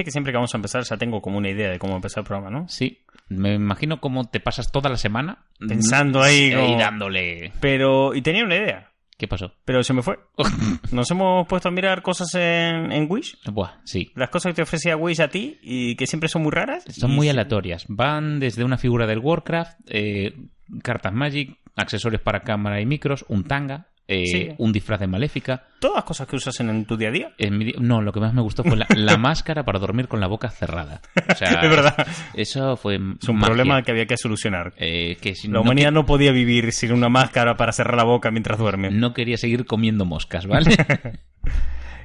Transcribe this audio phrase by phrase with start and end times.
[0.00, 2.22] Viste que siempre que vamos a empezar ya tengo como una idea de cómo empezar
[2.22, 2.66] el programa, ¿no?
[2.68, 7.52] Sí, me imagino cómo te pasas toda la semana Pensando ahí y dándole.
[7.60, 9.52] Pero, y tenía una idea, ¿Qué pasó?
[9.66, 10.18] pero se me fue.
[10.90, 14.10] Nos hemos puesto a mirar cosas en, en Wish, Buah, sí.
[14.14, 16.84] las cosas que te ofrecía Wish a ti y que siempre son muy raras.
[16.88, 17.84] Son y muy aleatorias.
[17.86, 20.34] Van desde una figura del Warcraft, eh,
[20.82, 24.48] cartas Magic, accesorios para cámara y micros, un tanga, eh, Sí.
[24.58, 25.64] un disfraz de maléfica.
[25.78, 27.32] Todas cosas que usas en, en tu día a día.
[27.38, 30.08] En mi di- no, lo que más me gustó fue la, la máscara para dormir
[30.08, 31.00] con la boca cerrada.
[31.30, 32.06] O sea, Es verdad.
[32.34, 33.46] Eso fue Es un magia.
[33.46, 34.74] problema que había que solucionar.
[34.76, 38.04] Eh, que si La no, humanidad no podía vivir sin una máscara para cerrar la
[38.04, 38.90] boca mientras duerme.
[38.90, 40.74] no quería seguir comiendo moscas, ¿vale?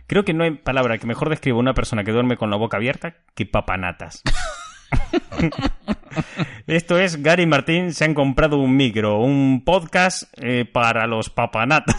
[0.08, 2.58] Creo que no hay palabra que mejor describa a una persona que duerme con la
[2.58, 4.22] boca abierta que papanatas.
[6.68, 11.30] Esto es, Gary y Martín se han comprado un micro, un podcast eh, para los
[11.30, 11.96] papanatas.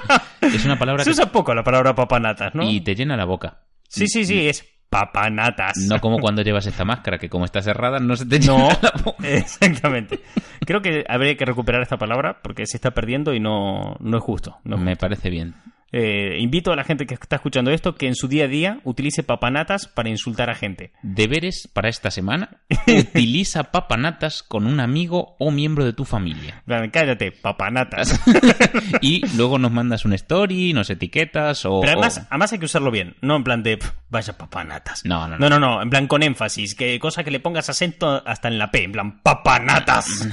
[0.40, 1.14] es una palabra Se que...
[1.14, 2.62] usa poco la palabra papanatas, ¿no?
[2.62, 3.60] Y te llena la boca.
[3.88, 5.76] Sí, sí, sí, es papanatas.
[5.88, 8.68] No como cuando llevas esta máscara, que como está cerrada no se te llena No,
[8.82, 9.28] la boca.
[9.28, 10.20] exactamente.
[10.64, 14.22] Creo que habría que recuperar esta palabra porque se está perdiendo y no, no es
[14.22, 14.58] justo.
[14.64, 15.54] no es Me parece bien.
[15.90, 18.80] Eh, invito a la gente que está escuchando esto que en su día a día
[18.84, 20.92] utilice papanatas para insultar a gente.
[21.02, 22.58] Deberes para esta semana.
[22.86, 26.62] Utiliza papanatas con un amigo o miembro de tu familia.
[26.92, 28.20] Cállate, papanatas.
[29.00, 31.80] Y luego nos mandas un story, nos etiquetas o...
[31.80, 35.04] Pero además, o- además hay que usarlo bien, no en plan de "Pf, vaya papanatas.
[35.04, 35.58] No, no, no, no.
[35.58, 38.70] no, no, en plan con énfasis, que cosa que le pongas acento hasta en la
[38.70, 40.28] P, en plan papanatas.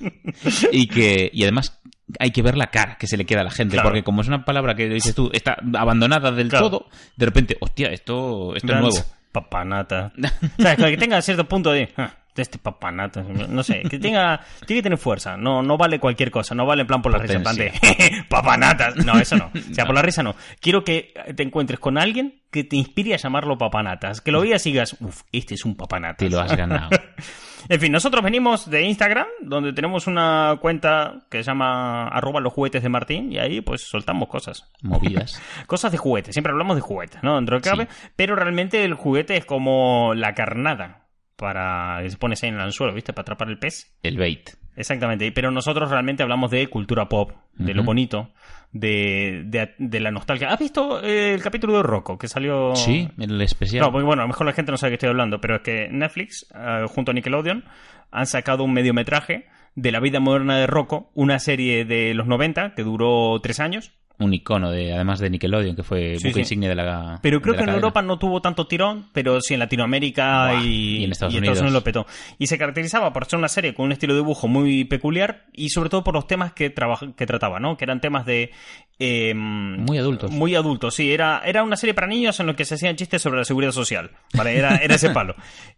[0.72, 1.78] y que y además
[2.18, 3.88] hay que ver la cara que se le queda a la gente Claro.
[3.88, 6.70] porque como es una palabra que dices tú está abandonada del Claro.
[6.70, 8.96] todo de repente hostia esto esto es nuevo
[9.32, 10.12] Papanata.
[10.58, 10.76] ¿Sabes?
[10.78, 11.92] Que tenga cierto punto de.
[12.36, 13.22] "Ah, de este papanata.
[13.22, 14.40] No sé, que tenga.
[14.66, 15.36] Tiene que tener fuerza.
[15.36, 16.54] No, no vale cualquier cosa.
[16.54, 17.34] No vale en plan por la risa.
[17.34, 17.72] En plan de.
[18.28, 18.96] papanatas.
[19.04, 19.46] No, eso no.
[19.46, 20.34] O sea, por la risa no.
[20.60, 24.20] Quiero que te encuentres con alguien que te inspire a llamarlo papanatas.
[24.20, 26.18] Que lo veas y digas, uff, este es un papanatas.
[26.18, 26.90] te lo has ganado
[27.68, 32.52] En fin, nosotros venimos de Instagram, donde tenemos una cuenta que se llama arroba los
[32.52, 34.70] juguetes de Martín, y ahí pues soltamos cosas.
[34.82, 37.34] movidas Cosas de juguetes, siempre hablamos de juguetes, ¿no?
[37.34, 41.05] Dentro de cabe, pero realmente el juguete es como la carnada
[41.36, 43.12] para que se pones ahí en el anzuelo, ¿viste?
[43.12, 43.96] Para atrapar el pez.
[44.02, 48.32] el bait Exactamente, pero nosotros realmente hablamos de cultura pop, de lo bonito,
[48.72, 50.48] de, de, de la nostalgia.
[50.48, 52.76] ¿Has visto eh, el capítulo de Rocco que salió?
[52.76, 54.96] sí el especial No, porque bueno, a lo mejor la gente no sabe de qué
[54.96, 57.64] estoy hablando, pero es que Netflix, eh, junto a Nickelodeon,
[58.10, 62.74] han sacado un mediometraje de la vida moderna de Rocco, una serie de los 90
[62.74, 63.92] que duró tres años.
[64.18, 66.40] Un icono de además de Nickelodeon que fue Sí, buque sí.
[66.40, 67.76] insignia de la Pero creo que en cadena.
[67.76, 71.60] Europa no tuvo tanto tirón, pero sí en Latinoamérica y, y en Estados y Unidos.
[71.72, 72.06] lo petó.
[72.38, 75.68] Y se caracterizaba por ser una serie con un estilo de dibujo muy peculiar y
[75.68, 77.76] sobre todo por los temas que, trabaja- que trataba, ¿no?
[77.76, 78.50] Que eran temas de...
[78.98, 80.30] eh, Muy adultos.
[80.30, 81.12] Muy adultos, sí.
[81.12, 83.72] Era, era una serie para niños en lo que se hacían chistes sobre la seguridad
[83.72, 84.12] social.
[84.34, 84.56] ¿vale?
[84.56, 85.34] Era, era ese palo.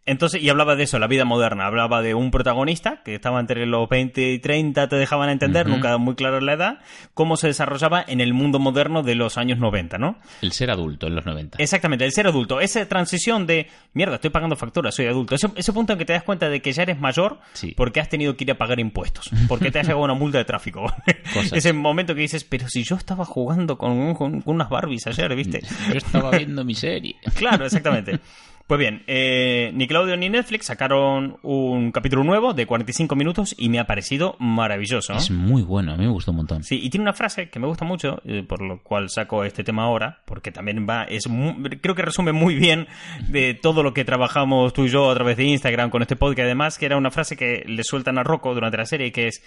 [0.06, 1.66] Entonces, y hablaba de eso, la vida moderna.
[1.66, 5.76] Hablaba de un protagonista que estaba entre los 20 y 30, te dejaban entender, Ujú.
[5.76, 6.78] nunca muy clara la edad,
[7.14, 10.18] cómo se desarrollaba en el mundo moderno de los años 90, ¿no?
[10.42, 12.60] el ser adulto en los 90 Exactamente, el ser adulto.
[12.60, 15.34] Esa transición de, mierda, estoy pagando facturas, soy adulto.
[15.34, 17.74] Ese, ese punto en que te das cuenta de que ya eres mayor Sí.
[17.76, 19.30] porque has tenido que ir a pagar impuestos.
[19.48, 20.86] Porque te has llegado una multa de tráfico.
[21.52, 25.34] Ese momento que dices, pero si yo estaba jugando con, con- con unas Barbies ayer,
[25.34, 25.62] ¿viste?
[25.88, 28.20] yo estaba viendo mi serie Claro, exactamente.
[28.68, 33.78] Pues bien, eh, Nickelodeon y Netflix sacaron un capítulo nuevo de 45 minutos y me
[33.78, 35.14] ha parecido maravilloso.
[35.14, 35.18] ¿no?
[35.18, 37.58] es muy bueno a mí me gustó un montón Sí, y tiene una frase que
[37.58, 41.28] me gusta mucho, eh, por lo cual saco este tema ahora, porque también va, es
[41.28, 42.88] mu- creo que resume muy bien
[43.28, 46.44] de todo lo que trabajamos tú y yo a través de Instagram con este podcast
[46.44, 49.28] y demás, que era una frase que le sueltan a Rocco durante la serie, que
[49.28, 49.42] es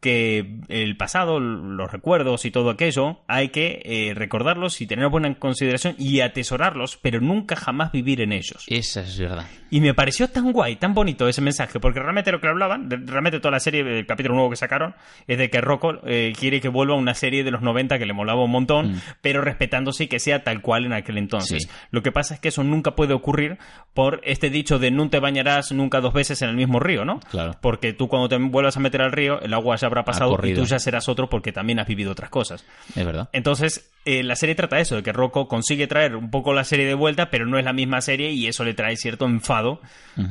[0.00, 5.28] que el pasado, los recuerdos y todo aquello, hay que eh, recordarlos y tenerlos buena
[5.28, 8.65] en consideración y atesorarlos, pero nunca jamás vivir en ellos.
[8.66, 12.40] Esa es verdad Y me pareció tan guay, tan bonito ese mensaje, porque realmente lo
[12.40, 14.94] que hablaban, realmente toda la serie, el capítulo nuevo que sacaron,
[15.26, 18.12] es de que Rocco eh, quiere que vuelva una serie de los 90 que le
[18.12, 19.00] molaba un montón, Mm.
[19.22, 21.64] pero respetándose y que sea tal cual en aquel entonces.
[21.64, 21.68] Sí.
[21.90, 23.58] Lo que pasa es que eso nunca puede ocurrir
[23.94, 27.20] por este dicho de no te bañarás nunca dos veces en el mismo río, ¿no?
[27.30, 27.56] Claro.
[27.60, 30.54] Porque tú cuando te vuelvas a meter al río, el agua ya habrá pasado y
[30.54, 32.64] tú ya serás otro porque también has vivido otras cosas.
[32.94, 36.52] es verdad Entonces, eh, la serie trata eso, de que Rocco consigue traer un poco
[36.52, 39.24] la serie de vuelta, pero no es la misma serie y eso le trae cierto
[39.26, 39.65] enfado,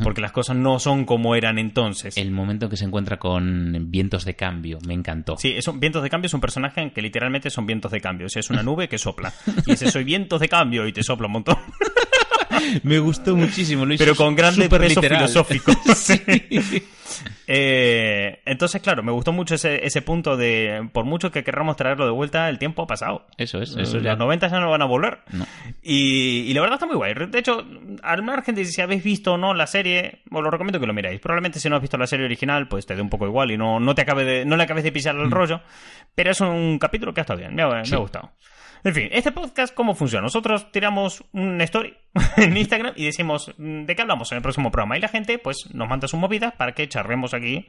[0.04, 2.18] porque las cosas no son como eran entonces.
[2.18, 6.04] el momento que se encuentra con vientos de cambio me encantó Sí, es un, Vientos
[6.04, 8.28] de Cambio es un personaje en que literalmente son vientos de cambio.
[8.28, 9.32] O sea, es una nube que sopla.
[9.66, 11.58] Y dice, soy vientos de cambio y te sopla un montón.
[12.84, 13.86] Me gustó muchísimo.
[13.86, 15.20] Lo Pero con grandes súper peso literal.
[15.28, 15.72] filosófico.
[15.96, 16.22] Sí.
[17.48, 22.06] Eh, entonces, claro, me gustó mucho ese, ese punto de, por mucho que querramos traerlo
[22.06, 23.26] de vuelta, el tiempo ha pasado.
[23.38, 24.16] Eso es, eso Los ya.
[24.16, 25.20] 90 ya no van a volver.
[25.32, 25.46] No.
[25.84, 27.14] Y, y la verdad está muy guay.
[27.30, 27.64] De hecho,
[28.02, 30.94] al margen de si habéis visto o no la serie, os lo recomiendo que lo
[30.94, 31.20] miráis.
[31.20, 33.58] Probablemente si no has visto la serie original, pues te dé un poco igual y
[33.58, 35.62] no, no te acabe de, no le acabes de pisar el rollo.
[36.16, 37.86] Pero es un capítulo que ha estado bien, me ha, me ha Mm.
[37.86, 37.96] Sí.
[37.96, 38.32] gustado.
[38.86, 40.22] En fin, este podcast, ¿cómo funciona?
[40.22, 41.96] Nosotros tiramos un story
[42.38, 44.96] en Instagram y decimos mm, de qué hablamos en el próximo programa.
[44.96, 47.68] Y la gente, pues, nos manda sus movidas para que charremos aquí.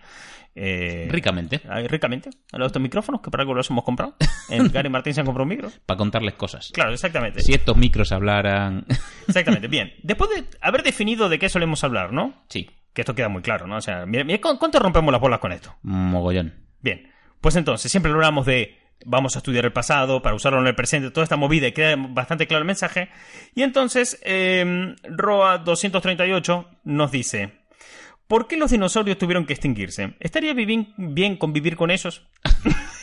[0.55, 1.63] eh, Ricamente.
[1.71, 2.29] ahí, ricamente.
[2.53, 4.15] A los estos micrófonos, que para algo los hemos comprado.
[4.51, 5.71] En Gary Martín se han comprado un micro.
[5.87, 6.71] Para contarles cosas.
[6.73, 7.41] Claro, exactamente.
[7.41, 8.85] Si estos micros hablaran.
[9.27, 9.95] Exactamente, bien.
[10.05, 12.45] Después de haber definido de qué solemos hablar, ¿no?
[12.49, 13.77] sí, Que esto queda muy claro, ¿no?
[13.77, 15.75] O sea, mira, mira cu- cuánto rompemos las bolas con esto.
[15.83, 16.55] mogollón.
[16.81, 17.11] Bien,
[17.41, 21.11] pues entonces, siempre hablamos de vamos a estudiar el pasado para usarlo en el presente,
[21.11, 23.11] toda esta movida y queda bastante claro el mensaje.
[23.55, 27.67] Y entonces, eh, Roa 238 nos dice...
[28.27, 30.15] ¿Por qué los dinosaurios tuvieron que extinguirse?
[30.19, 32.27] ¿Estaría bien convivir con ellos?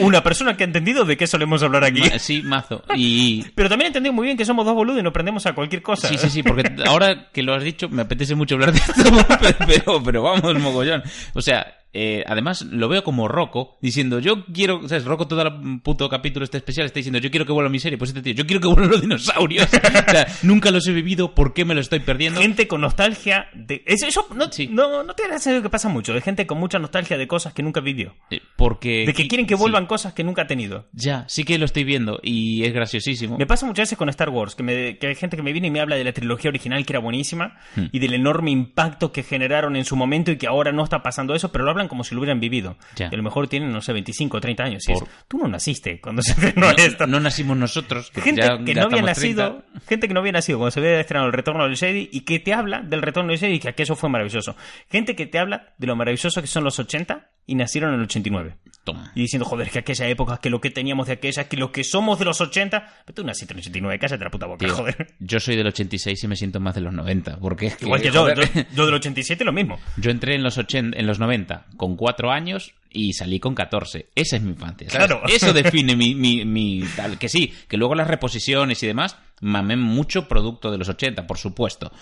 [0.00, 2.02] Una persona que ha entendido de qué solemos hablar aquí.
[2.18, 2.84] Sí, mazo.
[2.94, 3.44] Y.
[3.54, 6.08] Pero también entendí muy bien que somos dos boludos y nos prendemos a cualquier cosa.
[6.08, 8.94] Sí, sí, sí, porque ahora que lo has dicho, me apetece mucho hablar de esto,
[9.66, 11.02] pero, pero vamos, mogollón.
[11.34, 15.04] O sea, eh, además lo veo como Rocco diciendo, yo quiero, ¿sabes?
[15.04, 17.98] Rocco todo el puto capítulo este especial está diciendo, yo quiero que vuelva mi serie,
[17.98, 19.66] pues este tío, yo quiero que vuelvan los dinosaurios.
[19.72, 22.40] o sea, nunca los he vivido, ¿por qué me lo estoy perdiendo?
[22.40, 23.82] Gente con nostalgia de...
[23.86, 24.68] Eso, eso no, Sí.
[24.70, 26.12] no, no te da que pasa mucho.
[26.14, 28.14] De gente con mucha nostalgia de cosas que nunca vivió.
[28.30, 29.04] Eh, Porque...
[29.06, 30.88] De que quieren que sí, vuelvan cosas que nunca ha tenido.
[30.92, 33.36] ya, sí que lo estoy viendo y es graciosísimo.
[33.38, 35.68] Me pasa muchas veces con Star Wars, que, me- que hay gente que me viene
[35.68, 37.86] y me habla de la trilogía original, que era buenísima, Hmm.
[37.92, 41.34] y del enorme impacto que generaron en su momento y que ahora no está pasando
[41.34, 42.76] eso, pero lo hablan como si lo hubieran vivido.
[42.96, 43.08] Ya.
[43.10, 44.88] Y a lo mejor tienen, no sé, 25 o 30 años.
[44.88, 47.06] Y es, Por- tú no naciste cuando se estrenó esto.
[47.06, 49.80] No, no nacimos nosotros, que gente ya que no había nacido, 30.
[49.88, 52.38] gente que no había nacido cuando se había estrenado el retorno del Jedi y que
[52.38, 54.56] te habla del retorno del Jedi y que aquello fue maravilloso.
[54.90, 58.04] Gente que te habla de lo maravilloso que son los 80 y nacieron en el
[58.04, 58.56] 89.
[58.84, 59.12] Toma.
[59.14, 61.84] Y diciendo, joder, que aquella época, que lo que teníamos de aquella, que lo que
[61.84, 63.02] somos de los 80.
[63.06, 65.14] Pero tú naciste en el 89, cállate la puta boca, Tío, joder.
[65.20, 68.02] yo soy del 86 y me siento más de los 90, porque es que, Igual
[68.02, 69.78] que yo, joder, yo, yo del 87 lo mismo.
[69.96, 74.08] Yo entré en los 80, en los 90 con 4 años y salí con 14.
[74.14, 74.90] Esa es mi infancia.
[74.90, 75.06] ¿sabes?
[75.06, 75.22] Claro.
[75.28, 77.18] Eso define mi, mi, mi tal.
[77.18, 81.38] Que sí, que luego las reposiciones y demás mamé mucho producto de los 80, por
[81.38, 81.92] supuesto.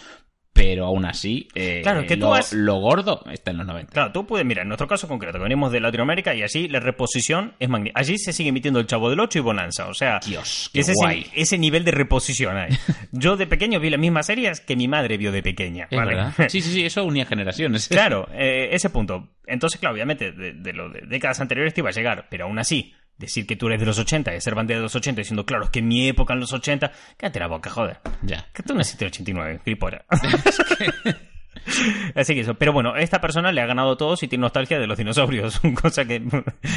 [0.53, 3.93] Pero aún así, eh, Claro, que tú lo, has- lo gordo está en los 90.
[3.93, 6.81] Claro, tú puedes, mira, en nuestro caso concreto, que venimos de Latinoamérica y así la
[6.81, 7.99] reposición es magnífica.
[8.01, 10.93] Allí se sigue emitiendo el Chavo del 8 y Bonanza, o sea, Dios, qué ese,
[10.95, 11.27] guay.
[11.35, 12.71] Ese, nivel de reposición hay.
[13.13, 16.15] Yo de pequeño vi las mismas series que mi madre vio de pequeña, Es ¿vale?
[16.17, 16.35] verdad.
[16.49, 17.89] Sí, sí, sí, eso unía generaciones.
[18.01, 19.29] Claro, eh, ese punto.
[19.47, 22.59] Entonces, claro, obviamente, de, de lo de décadas anteriores te iba a llegar, pero aún
[22.59, 25.45] así, decir que tú eres de los 80 y ser bandera de los 80 diciendo,
[25.45, 27.99] claro, es que en mi época en los 80, cállate la boca, joder.
[28.23, 28.49] Ya.
[28.53, 30.05] Que tú naciste en el 89, gripora.
[32.15, 32.55] Así que eso.
[32.55, 35.61] Pero bueno, esta persona le ha ganado a todos y tiene nostalgia de los dinosaurios.
[35.81, 36.23] Cosa que.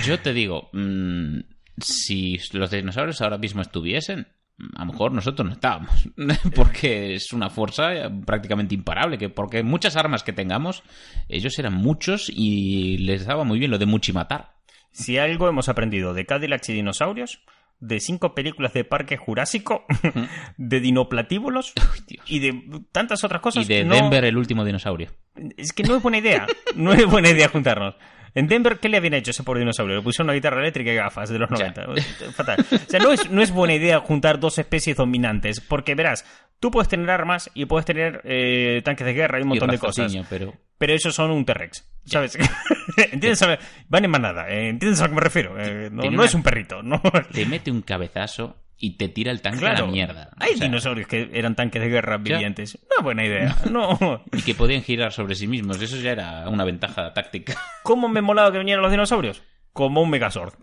[0.05, 1.39] Yo te digo, mm,
[1.77, 4.27] si los dinosaurios ahora mismo estuviesen,
[4.75, 6.09] a lo mejor nosotros no estábamos.
[6.55, 7.91] porque es una fuerza
[8.25, 9.17] prácticamente imparable.
[9.17, 10.83] Que porque muchas armas que tengamos,
[11.29, 14.52] ellos eran muchos y les daba muy bien lo de muchimatar.
[14.93, 17.41] Si algo hemos aprendido de Cadillacs y dinosaurios,
[17.79, 19.85] de cinco películas de Parque Jurásico,
[20.57, 21.73] de dinoplatíbulos
[22.27, 23.65] y de tantas otras cosas.
[23.65, 25.09] Y de no- Denver, el último dinosaurio.
[25.57, 26.47] Es que no es buena idea.
[26.75, 27.95] No es buena idea juntarnos.
[28.35, 29.97] En Denver, ¿qué le habían hecho a ese pobre dinosaurio?
[29.97, 31.71] Le pusieron una guitarra eléctrica y gafas de los Ya.
[31.73, 31.85] 90.
[32.35, 32.57] Fatal.
[32.71, 35.59] O sea, no es, no es buena idea juntar dos especies dominantes.
[35.61, 36.25] Porque verás,
[36.59, 39.73] tú puedes tener armas y puedes tener eh, tanques de guerra y un montón y
[39.73, 40.11] de cosas.
[40.29, 41.87] pero Pero esos son un T-Rex.
[42.05, 42.37] ¿Sabes?
[43.11, 43.45] ¿Entiendes?
[43.87, 44.49] Van en manada.
[44.49, 45.55] eh, ¿Entiendes a lo que me refiero?
[45.59, 46.81] Eh, no, Tiene no una- es un perrito.
[46.83, 47.01] No.
[47.31, 49.85] te mete un cabezazo y te tira el tanque a Claro.
[49.85, 50.29] la mierda.
[50.39, 52.75] Hay O sea, dinosaurios que eran tanques de guerra vivientes.
[52.75, 53.55] Es buena idea.
[53.71, 54.21] No.
[54.33, 55.81] y que podían girar sobre sí mismos.
[55.81, 57.55] Eso ya era una ventaja táctica.
[57.83, 59.41] ¿Cómo me molaba que vinieran los dinosaurios?
[59.73, 60.53] Como un Megazord.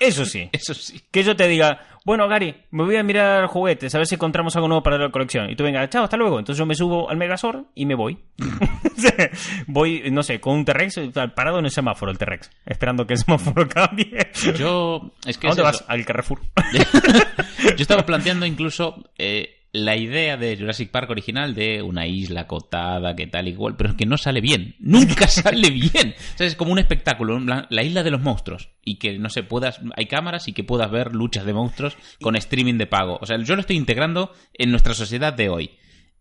[0.00, 0.48] Eso sí.
[0.52, 1.00] Eso sí.
[1.10, 4.56] Que yo te diga, bueno, Gary, me voy a mirar juguetes, a ver si encontramos
[4.56, 5.50] algo nuevo para la colección.
[5.50, 6.38] Y tú venga, chao, hasta luego.
[6.38, 8.18] Entonces yo me subo al Megazord y me voy.
[9.66, 11.00] voy, no sé, con un T-Rex
[11.34, 14.30] parado en el semáforo, el T-Rex, esperando que el semáforo cambie.
[14.56, 15.12] Yo.
[15.24, 15.84] Es que ¿A es dónde vas?
[15.86, 16.40] Al Carrefour.
[16.72, 23.14] Yo estaba planteando incluso eh, la idea de Jurassic Park original de una isla acotada,
[23.14, 24.74] que tal igual, pero es que no sale bien.
[24.80, 26.14] Nunca sale bien.
[26.34, 28.70] O sea, es como un espectáculo, plan, la isla de los monstruos.
[28.84, 32.36] Y que, no sé, puedas, hay cámaras y que puedas ver luchas de monstruos con
[32.36, 33.18] streaming de pago.
[33.20, 35.70] O sea, yo lo estoy integrando en nuestra sociedad de hoy.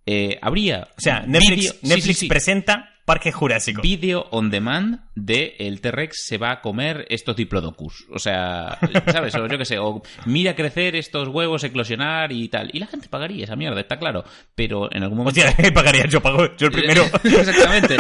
[0.06, 0.88] Eh, habría.
[0.98, 2.28] O sea, Netflix, sí, Netflix sí, sí.
[2.28, 3.82] presenta Parque Jurásico.
[3.82, 8.06] Video on demand de el T-Rex se va a comer estos diplodocus.
[8.14, 8.78] O sea,
[9.12, 9.34] ¿sabes?
[9.34, 12.70] O yo qué sé, o mira crecer estos huevos, eclosionar y tal.
[12.72, 14.26] Y la gente pagaría esa mierda, está claro.
[14.54, 15.42] Pero en algún momento...
[15.42, 17.04] Hostia, pagaría, yo pago, yo el primero.
[17.24, 17.98] Exactamente.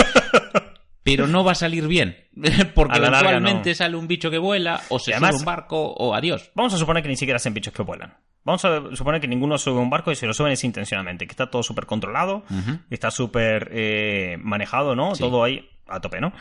[1.03, 2.17] Pero no va a salir bien.
[2.75, 3.75] Porque A la larga, eventualmente no.
[3.75, 6.51] sale un bicho que vuela, o se además- sube un barco, o adiós.
[6.55, 8.17] Vamos a suponer que ni siquiera hacen bichos que vuelan.
[8.43, 11.31] Vamos a suponer que ninguno sube un barco y se lo suben es intencionalmente, que
[11.31, 12.43] está todo súper controlado,
[12.89, 15.13] está súper eh, manejado, ¿no?
[15.13, 15.21] Sí.
[15.21, 16.31] Todo ahí a tope, ¿no?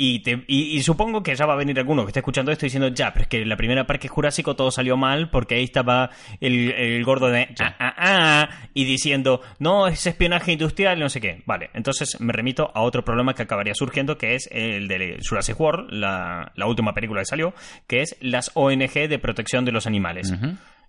[0.00, 2.64] Y, te- y- y supongo que ya va a venir alguno que esté escuchando esto
[2.66, 5.64] diciendo, ya, pero es que en la primera Parque Jurásico todo salió mal porque ahí
[5.64, 7.48] estaba el, el gordo de...
[7.60, 11.42] "Ah, ah, ah", y diciendo, no, es espionaje industrial y no sé qué.
[11.46, 15.58] Vale, entonces me remito a otro problema que acabaría surgiendo, que es el de Jurassic
[15.58, 17.52] World, la, la última película que salió,
[17.88, 20.32] que es las ONG de protección de los animales.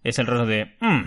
[0.03, 0.75] Es el rostro de...
[0.81, 1.01] "Mm,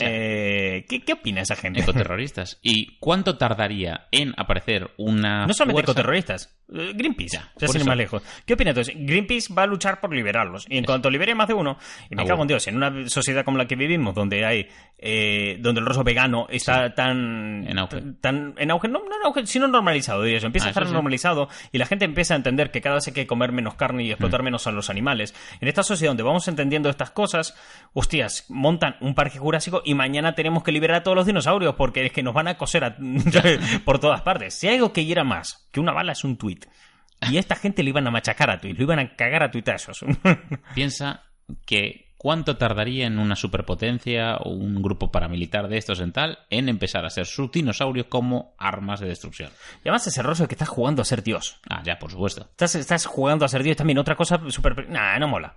[0.00, 1.80] eh, ¿qué, ¿Qué opina esa gente?
[1.80, 2.58] Ecoterroristas.
[2.62, 7.86] ¿Y cuánto tardaría en aparecer una No solamente fuerza- ecoterroristas, Greenpeace, Ya, ya sin ir
[7.86, 8.22] más lejos.
[8.46, 8.94] ¿Qué opina entonces?
[8.98, 10.66] Greenpeace va a luchar por liberarlos.
[10.68, 11.76] Y en cuanto libere más de uno,
[12.10, 12.48] y me Ah, cago en.
[12.48, 14.68] Dios, en una sociedad como la que vivimos, donde hay
[15.06, 18.00] eh, donde el rostro vegano está tan En auge.
[18.22, 20.46] tan en auge, no, no en auge, sino normalizado, diría yo.
[20.46, 20.92] Empieza Ah, a estar sí.
[20.92, 24.04] normalizado y la gente empieza a entender que cada vez hay que comer menos carne
[24.04, 24.44] y explotar Mm.
[24.44, 25.34] menos a los animales.
[25.60, 27.54] En esta sociedad donde vamos entendiendo estas cosas,
[27.92, 32.06] hostias, montan un parque jurásico y mañana tenemos que liberar a todos los dinosaurios porque
[32.06, 32.96] es que nos van a coser a-
[33.84, 34.54] por todas partes.
[34.54, 36.53] Si hay algo que hiera más que una bala es un tuit.
[37.30, 39.50] Y a esta gente le iban a machacar a tuit, lo iban a cagar a
[39.50, 40.04] tuitazos.
[40.74, 41.22] Piensa
[41.66, 46.68] que cuánto tardaría en una superpotencia o un grupo paramilitar de estos en tal en
[46.68, 49.50] empezar a ser sus dinosaurios como armas de destrucción.
[49.78, 51.60] y además ese rostro que estás jugando a ser Dios.
[51.68, 52.48] Ah, ya, por supuesto.
[52.50, 53.98] Estás, estás jugando a ser Dios también.
[53.98, 54.88] Otra cosa súper...
[54.88, 55.54] Nah, no mola.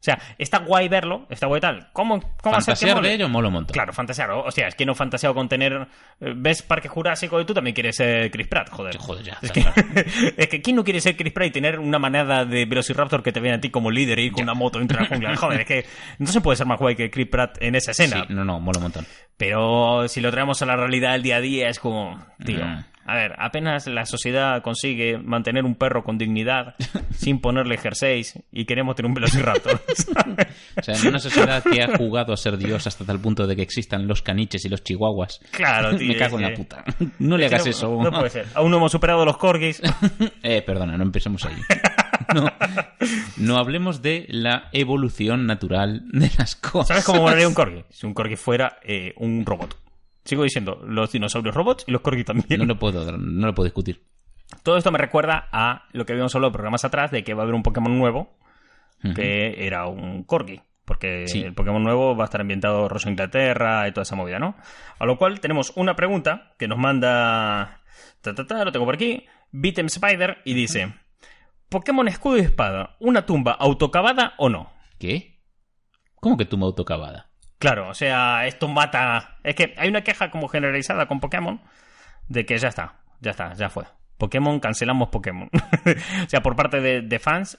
[0.00, 1.88] sea, está guay verlo, está guay tal.
[1.92, 3.74] ¿Cómo, cómo hacer que Fantasear de ello mola un montón.
[3.74, 4.30] Claro, fantasear.
[4.30, 5.88] O sea, es que no fantaseado con tener...
[6.20, 8.70] eh, ¿Ves Parque Jurásico y tú también quieres ser Chris Pratt?
[8.70, 8.96] Joder.
[8.96, 9.82] Joder, ya, Es que, claro.
[10.36, 13.32] es que ¿quién no quiere ser Chris Pratt y tener una manada de Velociraptor que
[13.32, 15.36] te viene a ti como líder y con una moto entre la jungla?
[15.36, 15.84] Joder, es que
[16.18, 18.24] no se puede ser más guay que Chris Pratt en esa escena.
[18.28, 19.06] Sí, no, no, mola un montón.
[19.36, 22.84] Pero si lo traemos a la realidad del día a día es como, tío, Mm.
[23.10, 26.74] A ver, apenas la sociedad consigue mantener un perro con dignidad
[27.16, 29.80] sin ponerle jerseys y queremos tener un velociraptor.
[30.78, 33.56] O sea, en una sociedad que ha jugado a ser Dios hasta tal punto de
[33.56, 35.40] que existan los caniches y los chihuahuas.
[35.50, 36.08] claro, tío.
[36.12, 36.84] Me cago en la puta.
[37.18, 37.98] No le hagas no- eso.
[38.02, 38.46] No puede ser.
[38.54, 39.82] Aún no hemos superado los corgis.
[40.42, 41.56] Eh, perdona, no empecemos ahí.
[42.34, 42.46] No,
[43.38, 46.88] no hablemos de la evolución natural de las cosas.
[46.88, 47.84] ¿Sabes cómo molaría un corgi?
[47.90, 49.76] Si un corgi fuera eh, un robot.
[50.24, 52.60] Sigo diciendo, los dinosaurios robots y los corgi también.
[52.60, 54.02] No lo puedo, no lo puedo discutir.
[54.62, 57.44] Todo esto me recuerda a lo que habíamos hablado programas atrás de que va a
[57.44, 58.38] haber un Pokémon nuevo
[59.14, 60.60] que era un corgi.
[60.84, 61.42] Porque Sí.
[61.42, 64.56] el Pokémon nuevo va a estar ambientado Rosa Inglaterra y toda esa movida, ¿no?
[64.98, 67.82] A lo cual tenemos una pregunta que nos manda.
[68.22, 69.26] Ta, ta, ta, lo tengo por aquí.
[69.52, 70.94] Beatem Spider y dice:
[71.68, 74.72] ¿Pokémon escudo y espada, una tumba autocavada o no?
[74.98, 75.42] ¿Qué?
[76.16, 77.27] ¿Cómo que tumba autocavada?
[77.58, 79.38] Claro, o sea, esto mata.
[79.42, 81.60] Es que hay una queja como generalizada con Pokémon
[82.28, 83.84] de que ya está, ya está, ya fue.
[84.16, 85.48] Pokémon, cancelamos Pokémon.
[86.24, 87.58] o sea, por parte de, de fans,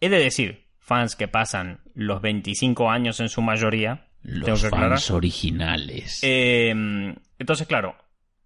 [0.00, 4.66] he de decir, fans que pasan los 25 años en su mayoría, tengo Los que
[4.68, 4.90] aclarar.
[4.90, 6.20] fans originales.
[6.22, 6.70] Eh,
[7.38, 7.96] entonces, claro,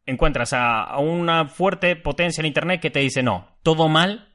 [0.06, 4.28] encuentras a, a una fuerte potencia en internet que te dice, no, todo mal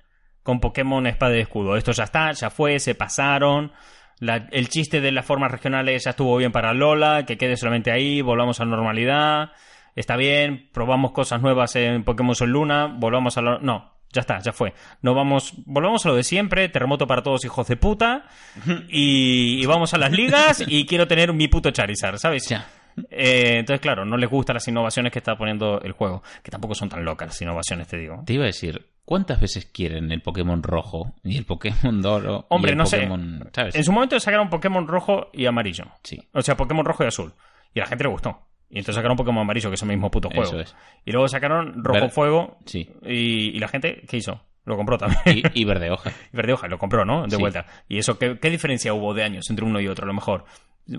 [0.43, 1.77] con Pokémon Espada y Escudo.
[1.77, 3.71] Esto ya está, ya fue, se pasaron.
[4.19, 7.91] La- el chiste de las formas regionales ya estuvo bien para Lola, que quede solamente
[7.91, 9.51] ahí, volvamos a la normalidad.
[9.95, 13.59] Está bien, probamos cosas nuevas en Pokémon Sol Luna, volvamos a lo...
[13.59, 14.73] No, ya está, ya fue.
[15.01, 18.25] No vamos, volvamos a lo de siempre, terremoto para todos hijos de puta,
[18.87, 22.47] y, y vamos a las ligas y quiero tener mi puto Charizard, ¿sabes?
[22.47, 22.67] Ya.
[23.11, 26.75] Eh, entonces, claro, no les gustan las innovaciones que está poniendo el juego, que tampoco
[26.75, 28.23] son tan locas las innovaciones, te digo.
[28.25, 32.41] Te iba a decir, ¿cuántas veces quieren el Pokémon rojo y el Pokémon dorado?
[32.41, 33.49] y Hombre, el no Pokémon, sé.
[33.53, 33.75] ¿sabes?
[33.75, 35.85] En su momento sacaron Pokémon rojo y amarillo.
[36.03, 36.19] Sí.
[36.31, 37.33] O sea, Pokémon rojo y azul.
[37.73, 38.39] Y a la gente le gustó.
[38.69, 40.43] Y entonces sacaron Pokémon amarillo, que es el mismo puto juego.
[40.43, 40.75] Eso es.
[41.05, 42.57] Y luego sacaron rojo Ver- fuego.
[42.67, 42.87] Sí.
[43.03, 44.41] Y, y la gente, ¿qué hizo?
[44.65, 45.21] Lo compró también.
[45.53, 46.11] Y, y verde hoja.
[46.31, 47.23] Y verde hoja, lo compró, ¿no?
[47.23, 47.41] De Sí.
[47.41, 47.65] vuelta.
[47.87, 50.03] ¿Y eso qué, qué diferencia hubo de años entre uno y otro?
[50.03, 50.45] A lo mejor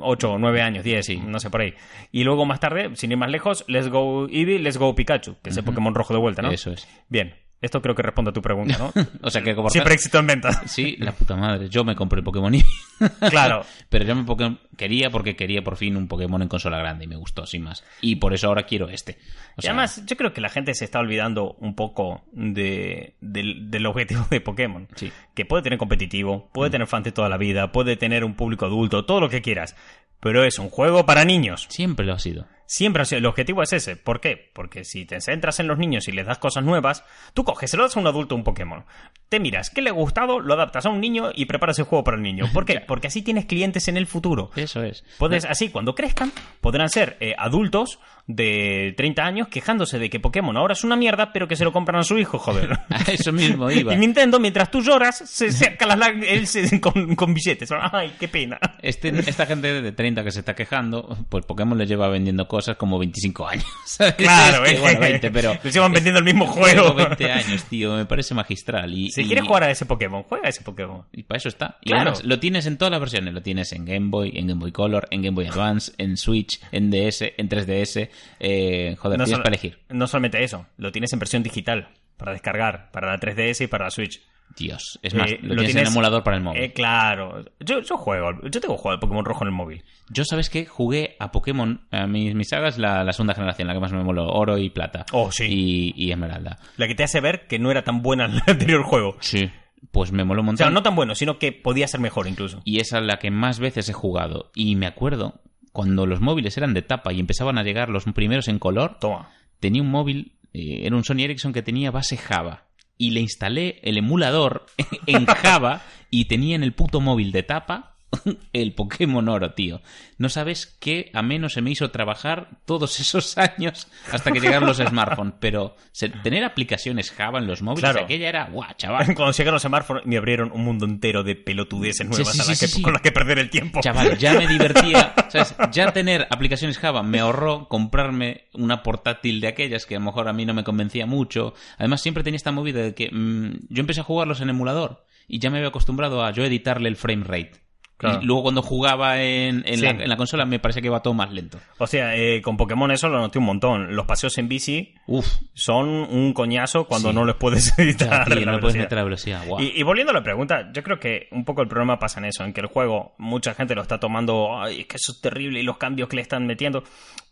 [0.01, 1.17] 8, 9 años, 10, Sí.
[1.25, 1.75] no sé por ahí.
[2.11, 5.51] Y luego más tarde, sin ir más lejos, Let's Go Eevee, Let's Go Pikachu, que
[5.51, 6.51] es el Pokémon rojo de vuelta, ¿no?
[6.51, 6.89] Eso es.
[7.09, 8.93] Bien, esto creo que responde a tu pregunta, ¿no?
[9.23, 10.63] O sea que como Siempre éxito en ventas.
[10.67, 11.69] Sí, la puta madre.
[11.69, 12.67] Yo me compré el Pokémon Eevee.
[13.31, 13.65] Claro.
[13.89, 17.09] Pero yo me Pokémon- quería porque quería por fin un Pokémon en consola grande y
[17.09, 17.85] me gustó, sin más.
[18.01, 19.19] Y por eso ahora quiero este.
[19.57, 23.71] O Y además, yo creo que la gente se está olvidando un poco de, del,
[23.71, 24.89] del objetivo de Pokémon.
[24.97, 25.11] Sí.
[25.35, 28.67] Que puede tener competitivo, puede tener fans de toda la vida, puede tener un público
[28.67, 29.77] adulto, todo lo que quieras.
[30.21, 31.67] Pero es un juego para niños.
[31.71, 32.47] siempre lo ha sido.
[32.73, 33.97] Siempre ha sido- el objetivo es ese.
[33.97, 34.49] ¿Por qué?
[34.55, 37.77] Porque si te centras en los niños y les das cosas nuevas, tú coges, se
[37.77, 38.85] lo das a un adulto un Pokémon.
[39.29, 40.39] Te miras, ¿qué le ha gustado?
[40.39, 42.45] Lo adaptas a un niño y preparas el juego para el niño.
[42.55, 42.81] ¿Por qué?
[42.87, 44.53] Porque así tienes clientes en el futuro.
[44.55, 45.05] Eso es.
[45.19, 47.99] Puedes, así, cuando crezcan, podrán ser eh, adultos
[48.35, 51.73] de 30 años quejándose de que Pokémon ahora es una mierda, pero que se lo
[51.73, 52.71] compran a su hijo, joder.
[52.91, 53.93] A eso mismo iba.
[53.95, 57.71] Y Nintendo, mientras tú lloras, se saca las él se- con, con billetes.
[57.93, 58.59] Ay, qué pena.
[58.83, 62.77] Este, esta gente de 30 que se está quejando, pues Pokémon le lleva vendiendo cosas
[62.77, 63.65] como 25 años.
[64.17, 64.81] Claro, Es que, eh.
[64.81, 65.55] bueno, 20, pero...
[65.63, 66.91] Les llevan vendiendo el mismo juego.
[66.91, 68.93] Juego 20 años, tío, me parece magistral.
[68.93, 71.05] Y, Si y- quieres jugar a ese Pokémon, juega a ese Pokémon.
[71.13, 71.79] Y para eso está.
[71.83, 72.11] Y Claro.
[72.11, 73.35] además, lo tienes en todas las versiones.
[73.35, 76.61] Lo tienes en Game Boy, en Game Boy Color, en Game Boy Advance, en Switch,
[76.73, 78.09] en DS, en 3DS.
[78.39, 79.79] Eh, joder, No, tienes para elegir.
[79.89, 83.85] no solamente eso, lo tienes en versión digital para descargar, para la 3DS y para
[83.87, 84.21] la Switch.
[84.57, 86.61] Dios, es más, Eh, lo, tienes, en emulador para el móvil.
[86.61, 87.45] Eh, claro.
[87.61, 89.85] Yo, yo juego, yo tengo jugado al Pokémon rojo en el móvil.
[90.09, 90.67] Yo, ¿sabes qué?
[90.67, 94.03] Jugué a Pokémon, a mis, mis sagas, la, la segunda generación, la que más me
[94.03, 95.07] moló, oro y plata.
[95.13, 95.45] Oh, sí.
[95.49, 96.59] Y, y esmeralda.
[96.79, 99.17] La que te hace ver que no era tan buena el anterior juego.
[99.21, 99.49] Sí.
[99.93, 100.65] Pues me moló un O montón.
[100.65, 102.61] sea, no tan bueno, sino que podía ser mejor incluso.
[102.65, 104.51] Y esa es la que más veces he jugado.
[104.57, 105.41] Y me acuerdo,
[105.73, 109.31] cuando los móviles eran de tapa y empezaban a llegar los primeros en color, Toma.
[109.61, 112.67] tenía un móvil, eh, era un Sony Ericsson que tenía base Java.
[112.97, 114.67] Y le instalé el emulador
[115.07, 117.97] en Java y tenía en el puto móvil de tapa
[118.53, 119.81] el Pokémon Oro, tío.
[120.19, 124.67] No sabes qué a menos se me hizo trabajar todos esos años hasta que llegaron
[124.67, 125.35] los smartphones.
[125.41, 125.77] Pero
[126.23, 128.05] tener aplicaciones Java en los móviles, Claro.
[128.05, 129.07] aquella era, guau, chaval.
[129.15, 132.59] Cuando llegaron los smartphones me abrieron un mundo entero de pelotudeces nuevas sí, a las
[132.59, 133.81] sí, que- con las que perder el tiempo.
[133.81, 135.15] Chaval, ya me divertía.
[135.29, 135.55] ¿sabes?
[135.73, 140.29] Ya tener aplicaciones Java me ahorró comprarme una portátil de aquellas que a lo mejor
[140.29, 141.55] a mí no me convencía mucho.
[141.79, 145.39] Además, siempre tenía esta movida de que mm, yo empecé a jugarlos en emulador y
[145.39, 147.53] ya me había acostumbrado a yo editarle el frame rate.
[148.01, 148.21] Claro.
[148.23, 149.83] Y luego cuando jugaba en, en Sí.
[149.85, 151.59] la, en la consola me parecía que iba todo más lento.
[151.77, 153.95] O sea, eh, con Pokémon eso lo noté un montón.
[153.95, 157.15] Los paseos en bici Uf, son un coñazo cuando Sí.
[157.15, 158.27] no les puedes editar.
[158.29, 159.43] ya, tío, la no puedes meter la velocidad.
[159.59, 162.25] Y, y volviendo a la pregunta, yo creo que un poco el problema pasa en
[162.25, 165.21] eso, en que el juego, mucha gente lo está tomando, ay, es que eso es
[165.21, 166.83] terrible y los cambios que le están metiendo,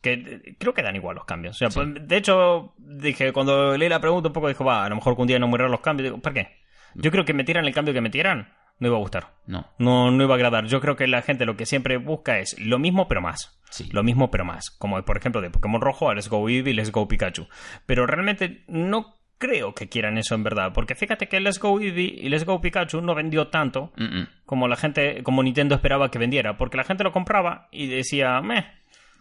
[0.03, 1.57] que eh, creo que dan igual los cambios.
[1.57, 1.81] O sea, Sí.
[1.81, 5.17] pues, de hecho, dije, cuando leí la pregunta un poco, dijo, va, a lo mejor
[5.17, 6.05] que un día no mueran los cambios.
[6.11, 6.59] Digo, ¿por qué?
[6.95, 9.32] Yo creo que metieran el cambio que metieran, no iba a gustar.
[9.47, 9.66] No.
[9.78, 10.66] No, no iba a agradar.
[10.66, 13.58] Yo creo que la gente lo que siempre busca es lo mismo, pero más.
[13.70, 13.88] Sí.
[13.92, 14.70] Lo mismo, pero más.
[14.70, 17.49] Como por ejemplo de Pokémon Rojo a Let's Go Eevee y Let's Go Pikachu.
[17.87, 20.73] Pero realmente no creo que quieran eso en verdad.
[20.75, 24.28] Porque fíjate que Let's Go Eevee y Let's Go Pikachu no vendió tanto Mm, mm.
[24.47, 26.56] como la gente, como Nintendo esperaba que vendiera.
[26.56, 28.67] Porque la gente lo compraba y decía, meh,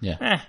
[0.01, 0.17] Ya.
[0.21, 0.39] eh.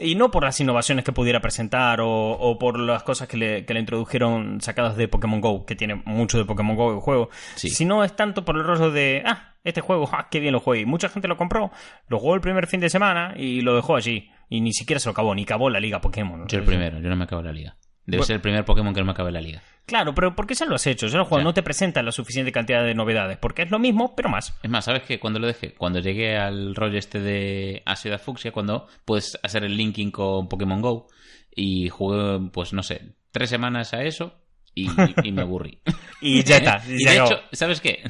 [0.00, 3.64] Y no por las innovaciones que pudiera presentar o, o por las cosas que le,
[3.66, 7.28] que le introdujeron sacadas de Pokémon Go, que tiene mucho de Pokémon Go el juego,
[7.56, 7.68] Sí.
[7.70, 10.80] sino es tanto por el rollo de, ah, este juego, ah, qué bien lo jugué.
[10.80, 11.70] Y mucha gente lo compró,
[12.08, 14.30] lo jugó el primer fin de semana y lo dejó allí.
[14.48, 16.48] Y ni siquiera se lo acabó, ni acabó la liga Pokémon.
[16.48, 17.76] Yo el primero, yo no me acabo la liga.
[18.10, 18.26] Debe Bueno.
[18.26, 19.62] ser el primer Pokémon que no me acabe la liga.
[19.86, 21.06] Claro, pero ¿por qué ya lo has hecho?
[21.06, 21.44] Ya lo juego, Ya.
[21.44, 24.54] no te presenta la suficiente cantidad de novedades, porque es lo mismo, pero más.
[24.62, 25.18] Es más, ¿sabes qué?
[25.18, 29.76] Cuando lo dejé, cuando llegué al rollo este de Ácido Fucsia, cuando puedes hacer el
[29.76, 31.06] linking con Pokémon Go,
[31.54, 34.34] y jugué, pues no sé, tres semanas a eso
[34.74, 34.88] y,
[35.24, 35.80] y me aburrí.
[36.22, 36.82] Y ya está.
[36.88, 38.02] y se de hecho, ¿sabes qué?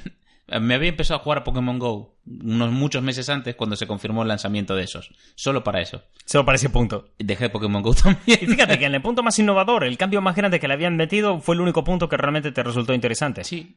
[0.58, 4.22] Me había empezado a jugar a Pokémon Go unos muchos meses antes cuando se confirmó
[4.22, 5.12] el lanzamiento de esos.
[5.36, 6.02] Solo para eso.
[6.24, 7.10] Solo para ese punto.
[7.18, 8.38] Dejé Pokémon Go también.
[8.42, 10.96] Y fíjate que en el punto más innovador, el cambio más grande que le habían
[10.96, 13.44] metido fue el único punto que realmente te resultó interesante.
[13.44, 13.76] Sí.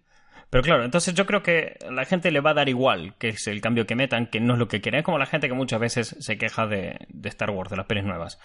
[0.49, 3.29] Pero claro, entonces yo creo que a la gente le va a dar igual que
[3.29, 4.99] es el cambio que metan, que no es lo que quieren.
[4.99, 7.87] Es como la gente que muchas veces se queja de, de Star Wars, de las
[7.87, 8.39] pelis nuevas.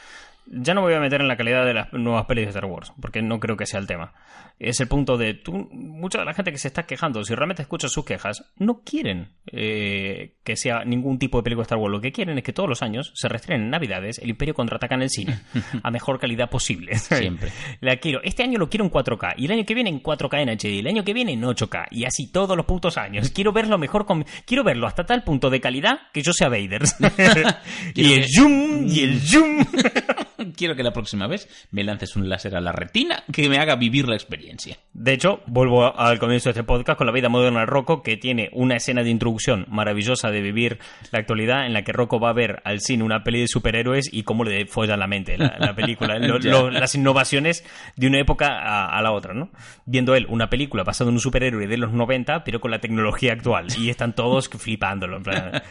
[0.46, 2.64] Ya no me voy a meter en la calidad de las nuevas pelis de Star
[2.64, 4.14] Wars, porque no creo que sea el tema.
[4.60, 7.62] Es el punto de tú, mucha de la gente que se está quejando, si realmente
[7.62, 11.92] escuchas sus quejas, no quieren eh, que sea ningún tipo de película de Star Wars.
[11.92, 14.96] Lo que quieren es que todos los años se restrenen en Navidades el Imperio contraataca
[14.96, 15.38] en el cine
[15.82, 16.96] a mejor calidad posible.
[16.98, 17.50] Siempre.
[17.80, 18.20] La quiero.
[18.24, 19.34] Este año lo quiero en 4K.
[19.36, 20.64] Y el año que viene en 4K en HD.
[20.74, 21.86] Y el año que viene en 8K.
[21.92, 23.30] Y así todos los putos años.
[23.30, 24.24] Quiero verlo mejor con...
[24.44, 26.82] Quiero verlo hasta tal punto de calidad que yo sea Vader.
[27.94, 29.64] y el que- zoom, y el zoom.
[30.56, 33.76] Quiero que la próxima vez me lances un láser a la retina que me haga
[33.76, 34.47] vivir la experiencia.
[34.92, 38.16] De hecho, vuelvo al comienzo de este podcast con la vida moderna de Rocco, que
[38.16, 40.78] tiene una escena de introducción maravillosa de vivir
[41.12, 44.08] la actualidad en la que Rocco va a ver al cine una peli de superhéroes
[44.12, 46.50] y cómo le folla la mente la, la película, Lo- Ya.
[46.50, 47.64] lo- las innovaciones
[47.96, 49.50] de una época a, a la otra, ¿no?
[49.86, 53.32] Viendo él una película basada en un superhéroe de los 90, pero con la tecnología
[53.32, 55.18] actual y están todos flipándolo.
[55.18, 55.62] en plan.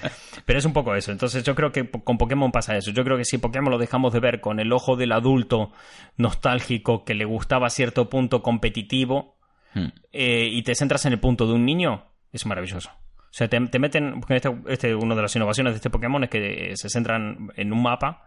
[0.46, 1.12] Pero es un poco eso.
[1.12, 2.92] Entonces yo creo que con Pokémon pasa eso.
[2.92, 5.72] Yo creo que si Pokémon lo dejamos de ver con el ojo del adulto
[6.18, 9.38] nostálgico que le gustaba a cierto punto competitivo,
[9.74, 9.88] Hmm.
[10.12, 12.90] eh, y te centras en el punto de un niño, es maravilloso.
[12.90, 16.24] O sea, te, te meten, porque este, este, una de las innovaciones de este Pokémon
[16.24, 18.26] es que se centran en un mapa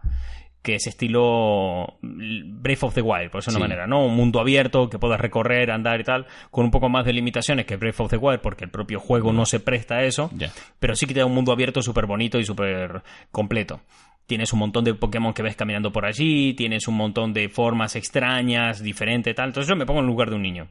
[0.61, 3.69] que es estilo Brave of the Wild, por eso de una Sí.
[3.69, 4.05] manera, ¿no?
[4.05, 7.65] Un mundo abierto que puedas recorrer, andar y tal, con un poco más de limitaciones
[7.65, 10.29] que Brave of the Wild, porque el propio juego no se presta a eso,
[10.79, 13.81] pero sí que te da un mundo abierto súper bonito y súper completo.
[14.27, 17.95] Tienes un montón de Pokémon que ves caminando por allí, tienes un montón de formas
[17.95, 19.47] extrañas, diferentes, tal.
[19.49, 20.67] Entonces yo me pongo en lugar de un niño.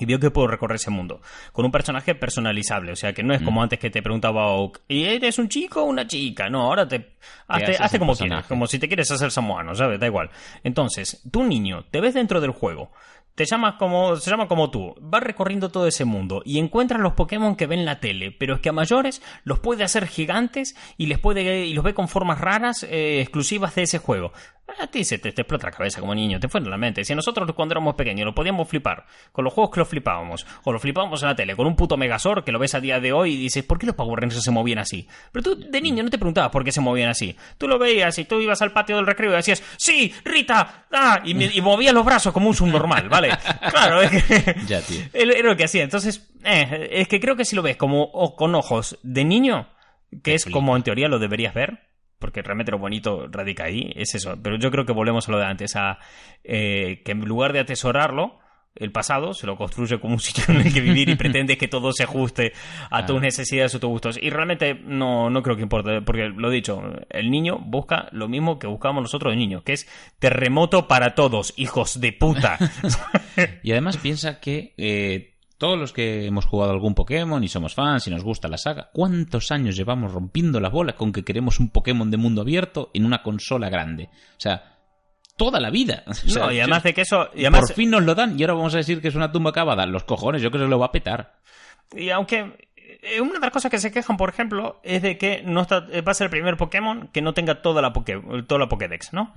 [0.00, 1.20] Y veo que puedo recorrer ese mundo.
[1.52, 2.92] Con un personaje personalizable.
[2.92, 3.44] O sea, que no es Mm.
[3.44, 6.48] como antes que te preguntaba Oak, ¿y eres un chico o una chica?
[6.50, 7.10] No, ahora te...
[7.48, 8.28] Hazte, como personaje.
[8.42, 8.46] quieres.
[8.46, 10.00] Como si te quieres hacer samoano, ¿sabes?
[10.00, 10.30] Da igual.
[10.64, 12.90] Entonces, tú niño, te ves dentro del juego.
[13.34, 17.14] Te llamas como, se llama como tú, vas recorriendo todo ese mundo y encuentras los
[17.14, 20.76] Pokémon que ven en la tele, pero es que a mayores los puede hacer gigantes
[20.98, 24.32] y les puede y los ve con formas raras eh, exclusivas de ese juego.
[24.78, 27.04] A ti se te, explota la cabeza como niño, te fue en la mente.
[27.04, 30.72] Si nosotros cuando éramos pequeños lo podíamos flipar con los juegos que los flipábamos, o
[30.72, 33.12] lo flipábamos en la tele, con un puto Megazord que lo ves a día de
[33.12, 35.08] hoy y dices, ¿por qué los Power Rangers se movían así?
[35.32, 37.36] Pero tú de niño no te preguntabas por qué se movían así.
[37.58, 40.86] Tú lo veías y tú ibas al patio del recreo y decías, ¡Sí, Rita!
[40.92, 41.20] ¡Ah!
[41.24, 43.19] Y, y movías los brazos como un subnormal, ¿vale?
[43.70, 44.54] Claro, es que...
[44.66, 45.00] Ya, tío.
[45.12, 45.82] Era lo que hacía.
[45.82, 49.68] Entonces, eh, es que creo que si lo ves como o con ojos de niño,
[50.22, 51.80] que es como en teoría lo deberías ver,
[52.18, 54.38] porque realmente lo bonito radica ahí, es eso.
[54.42, 55.98] Pero yo creo que volvemos a lo de antes, a
[56.44, 58.38] eh, que en lugar de atesorarlo,
[58.80, 61.68] el pasado se lo construye como un sitio en el que vivir y pretende que
[61.68, 62.52] todo se ajuste
[62.90, 64.18] a tus necesidades o tus gustos.
[64.20, 68.28] Y realmente no, no creo que importe, porque lo he dicho, el niño busca lo
[68.28, 69.88] mismo que buscamos nosotros de niños, que es
[70.18, 72.58] terremoto para todos, hijos de puta.
[73.62, 78.06] Y además piensa que eh, todos los que hemos jugado algún Pokémon y somos fans
[78.06, 81.68] y nos gusta la saga, ¿cuántos años llevamos rompiendo las bolas con que queremos un
[81.68, 84.04] Pokémon de mundo abierto en una consola grande?
[84.04, 84.79] O sea,
[85.40, 86.02] toda la vida.
[86.10, 87.30] O sea, No, y además yo- de que eso.
[87.34, 89.32] Y además, Por fin nos lo dan y ahora vamos a decir que es una
[89.32, 89.86] tumba acabada.
[89.86, 91.38] Los cojones, yo creo que se lo va a petar.
[91.96, 92.68] Y aunque
[93.20, 96.00] una de las cosas que se quejan, por ejemplo, es de que no está, eh,
[96.02, 99.12] va a ser el primer Pokémon que no tenga toda la, Poké, toda la Pokédex,
[99.12, 99.32] ¿no?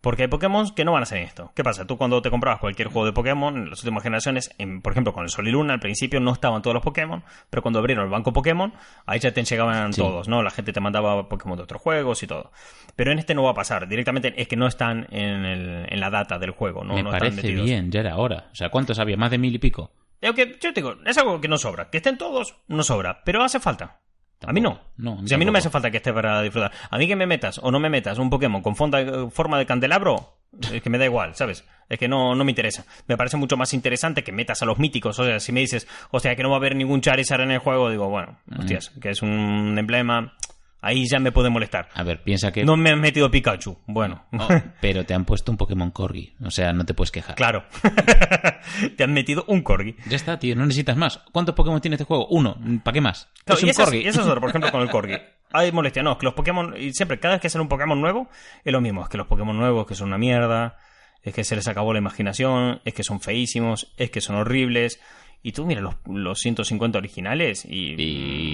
[0.00, 1.50] Porque hay Pokémon que no van a ser esto.
[1.54, 1.86] ¿Qué pasa?
[1.86, 5.12] Tú cuando te comprabas cualquier juego de Pokémon, en las últimas generaciones, en- por ejemplo
[5.12, 8.04] con el Sol y Luna, al principio no estaban todos los Pokémon, pero cuando abrieron
[8.04, 8.72] el banco Pokémon,
[9.06, 10.00] ahí ya te llegaban Sí.
[10.00, 10.42] todos, ¿no?
[10.42, 12.52] La gente te mandaba Pokémon de otros juegos y todo.
[12.96, 13.88] Pero en este no va a pasar.
[13.88, 16.94] Directamente es que no están en, el- en la data del juego, ¿no?
[16.94, 17.64] Me no están parece metidos.
[17.66, 18.46] bien, ya era hora.
[18.52, 19.16] O sea, ¿cuántos había?
[19.16, 19.90] ¿Más de mil y pico?
[20.22, 21.90] Aunque yo te digo, es algo que no sobra.
[21.90, 23.22] Que estén todos, no sobra.
[23.24, 24.00] Pero hace falta.
[24.46, 24.80] A mí no.
[24.96, 26.70] No, a mí a mí no me hace falta que esté para disfrutar.
[26.90, 29.66] A mí que me metas o no me metas un Pokémon con fonda- forma de
[29.66, 30.36] candelabro,
[30.72, 31.64] es que me da igual, ¿sabes?
[31.88, 32.84] Es que no, no me interesa.
[33.08, 35.18] Me parece mucho más interesante que metas a los míticos.
[35.18, 37.50] O sea, si me dices, o sea, que no va a haber ningún Charizard en
[37.50, 40.34] el juego, digo, bueno, hostias, que es un emblema,
[40.80, 41.88] ahí ya me puede molestar.
[41.94, 42.64] A ver, piensa que...
[42.64, 43.78] No me han metido Pikachu.
[43.86, 44.48] Bueno, Oh,
[44.80, 46.34] pero te han puesto un Pokémon Corgi.
[46.44, 47.34] O sea, no te puedes quejar.
[47.36, 47.64] claro.
[48.96, 49.96] Te han metido un Corgi.
[50.08, 51.18] Ya está, tío, no necesitas más.
[51.32, 52.26] ¿Cuántos Pokémon tiene este juego?
[52.28, 52.56] Uno.
[52.82, 53.28] ¿Para qué más?
[53.44, 53.98] Claro, es y un es, Corgi.
[53.98, 55.14] y eso es otro, por ejemplo, con el Corgi.
[55.52, 57.98] Hay molestia, no, es que los Pokémon, y siempre, cada vez que sale un Pokémon
[58.00, 58.28] nuevo,
[58.64, 60.76] es lo mismo, es que los Pokémon nuevos que son una mierda,
[61.22, 65.00] es que se les acabó la imaginación, es que son feísimos, es que son horribles,
[65.42, 67.94] y tú miras los, los 150 originales y...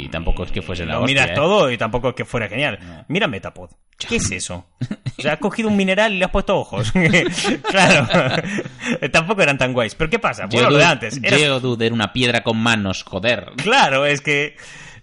[0.05, 1.35] Y tampoco es que fuese la lo hostia, miras ¿eh?
[1.35, 3.05] todo y tampoco es que fuera genial.
[3.09, 3.71] Mira Metapod.
[3.99, 4.67] ¿Qué es eso?
[5.17, 6.93] O sea, has cogido un mineral y le has puesto ojos.
[7.71, 8.09] claro.
[9.13, 9.95] tampoco eran tan guays.
[9.95, 10.47] Pero ¿qué pasa?
[10.51, 11.21] Bueno, lo de antes.
[11.23, 13.53] Era- Geodude era una piedra con manos, joder.
[13.57, 14.57] Claro, es que.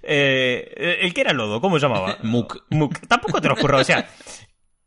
[0.04, 2.17] eh, el que era lodo, ¿cómo se llamaba?
[2.24, 2.65] Muk.
[2.72, 3.08] Muk.
[3.08, 3.78] Tampoco te lo ocurrió.
[3.80, 4.06] O sea,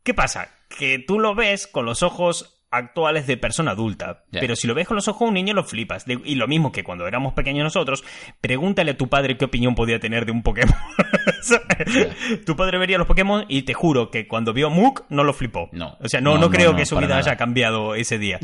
[0.03, 0.47] ¿qué pasa?
[0.69, 4.23] Que tú lo ves con los ojos actuales de persona adulta.
[4.31, 6.05] Pero si lo ves con los ojos de un niño, lo flipas.
[6.05, 8.03] De- y lo mismo que cuando éramos pequeños nosotros,
[8.41, 10.75] pregúntale a tu padre qué opinión podía tener de un Pokémon.
[12.45, 15.69] tu padre vería los Pokémon y te juro que cuando vio Muk no lo flipó.
[15.71, 15.97] No.
[16.01, 17.19] O sea, no, No, creo no, que su vida nada.
[17.21, 18.39] haya cambiado ese día.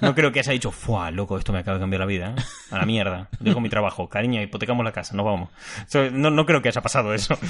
[0.00, 2.34] No creo que haya dicho, ¡fuah, loco, esto me acaba de cambiar la vida!
[2.36, 2.42] ¿eh?
[2.70, 3.28] A la mierda.
[3.40, 4.08] Dejo mi trabajo.
[4.08, 5.50] Cariño, hipotecamos la casa, nos vamos.
[5.50, 7.36] O sea, no, no creo que haya pasado eso.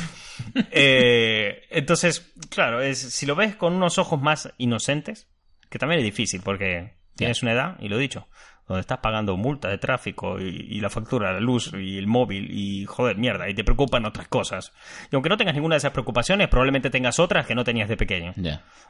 [0.71, 5.27] Eh, entonces, claro, es, si lo ves con unos ojos más inocentes,
[5.73, 8.29] que también es difícil porque tienes una edad, y lo he dicho,
[8.69, 12.51] donde estás pagando multa de tráfico y, y la factura, la luz y el móvil
[12.51, 14.73] y joder, mierda, y te preocupan otras cosas.
[15.11, 17.97] Y aunque no tengas ninguna de esas preocupaciones, probablemente tengas otras que no tenías de
[17.97, 18.35] pequeño.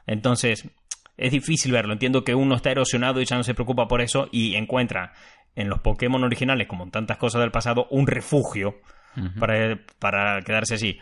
[0.07, 0.68] Entonces,
[1.16, 1.92] es difícil verlo.
[1.92, 5.12] Entiendo que uno está erosionado y ya no se preocupa por eso y encuentra
[5.55, 8.81] en los Pokémon originales, como en tantas cosas del pasado, un refugio
[9.38, 10.99] para, para quedarse así.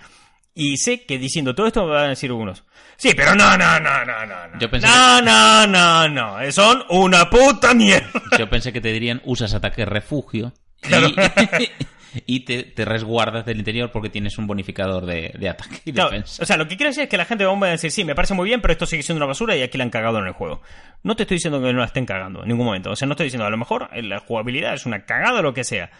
[0.54, 2.64] Y sé que diciendo todo esto me van a decir unos.
[2.96, 4.48] Sí, pero no, no, no, no, no.
[4.48, 4.58] no.
[4.60, 6.40] Yo pensé no, no, no, no.
[6.40, 8.10] eh, Son una puta mierda.
[8.38, 11.08] Yo pensé que te dirían usas ataque refugio y, Claro.
[12.26, 16.10] y te, te resguardas del interior porque tienes un bonificador de, de ataque y Claro,
[16.10, 16.42] defensa.
[16.42, 18.14] o sea, lo que quiero decir es que la gente va a decir, sí, me
[18.16, 20.26] parece muy bien, pero esto sigue siendo una basura y aquí la han cagado en
[20.26, 20.60] el juego.
[21.04, 22.90] No te estoy diciendo que no la estén cagando en ningún momento.
[22.90, 25.42] O sea, no estoy diciendo, a lo mejor eh, la jugabilidad es una cagada o
[25.42, 25.90] lo que sea.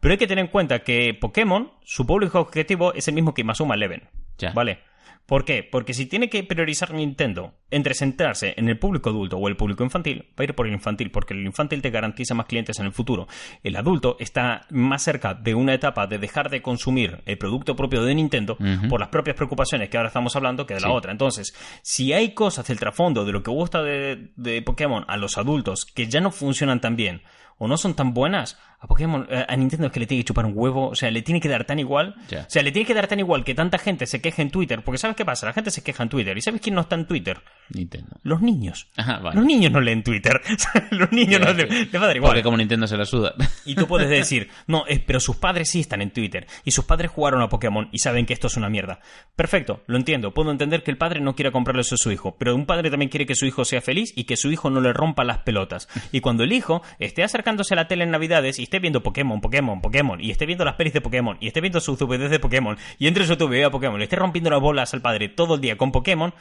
[0.00, 3.42] Pero hay que tener en cuenta que Pokémon, su público objetivo es el mismo que
[3.42, 4.08] Inazuma Eleven.
[4.38, 4.52] Ya.
[4.52, 4.80] ¿Vale?
[5.26, 5.64] ¿Por qué?
[5.64, 9.82] Porque si tiene que priorizar Nintendo entre centrarse en el público adulto o el público
[9.82, 12.86] infantil, va a ir por el infantil, porque el infantil te garantiza más clientes en
[12.86, 13.26] el futuro.
[13.64, 18.04] El adulto está más cerca de una etapa de dejar de consumir el producto propio
[18.04, 18.56] de Nintendo
[18.88, 21.10] por las propias preocupaciones que ahora estamos hablando que de la otra.
[21.10, 25.38] Entonces, si hay cosas del trasfondo de lo que gusta de, de Pokémon a los
[25.38, 27.22] adultos que ya no funcionan tan bien
[27.58, 30.26] o no son tan buenas, a Pokémon, eh, a Nintendo es que le tiene que
[30.28, 32.86] chupar un huevo, o sea, le tiene que dar tan igual, o sea, le tiene
[32.86, 35.46] que dar tan igual que tanta gente se queje en Twitter, porque ¿sabes qué pasa?
[35.46, 37.40] La gente se queja en Twitter, ¿y sabes quién no está en Twitter?
[37.70, 38.16] Nintendo.
[38.22, 38.88] Los niños.
[38.96, 39.36] Ajá, vale.
[39.36, 40.40] Los niños no leen Twitter.
[40.92, 41.88] Los niños no Ya, le, sí.
[41.90, 42.30] les va a dar igual.
[42.30, 43.34] Porque como Nintendo se la suda.
[43.64, 46.46] Y tú puedes decir, no, eh, pero sus padres sí están en Twitter.
[46.64, 49.00] Y sus padres jugaron a Pokémon y saben que esto es una mierda.
[49.34, 50.32] Perfecto, lo entiendo.
[50.32, 52.36] Puedo entender que el padre no quiera comprarle eso a su hijo.
[52.38, 54.80] Pero un padre también quiere que su hijo sea feliz y que su hijo no
[54.80, 55.88] le rompa las pelotas.
[56.12, 59.40] Y cuando el hijo esté acercándose a la tele en Navidades y esté viendo Pokémon,
[59.40, 62.38] Pokémon, Pokémon, y esté viendo las pelis de Pokémon, y esté viendo sus DVDs de
[62.38, 65.54] Pokémon, y entre su TV a Pokémon, le esté rompiendo las bolas al padre todo
[65.54, 66.34] el día con Pokémon,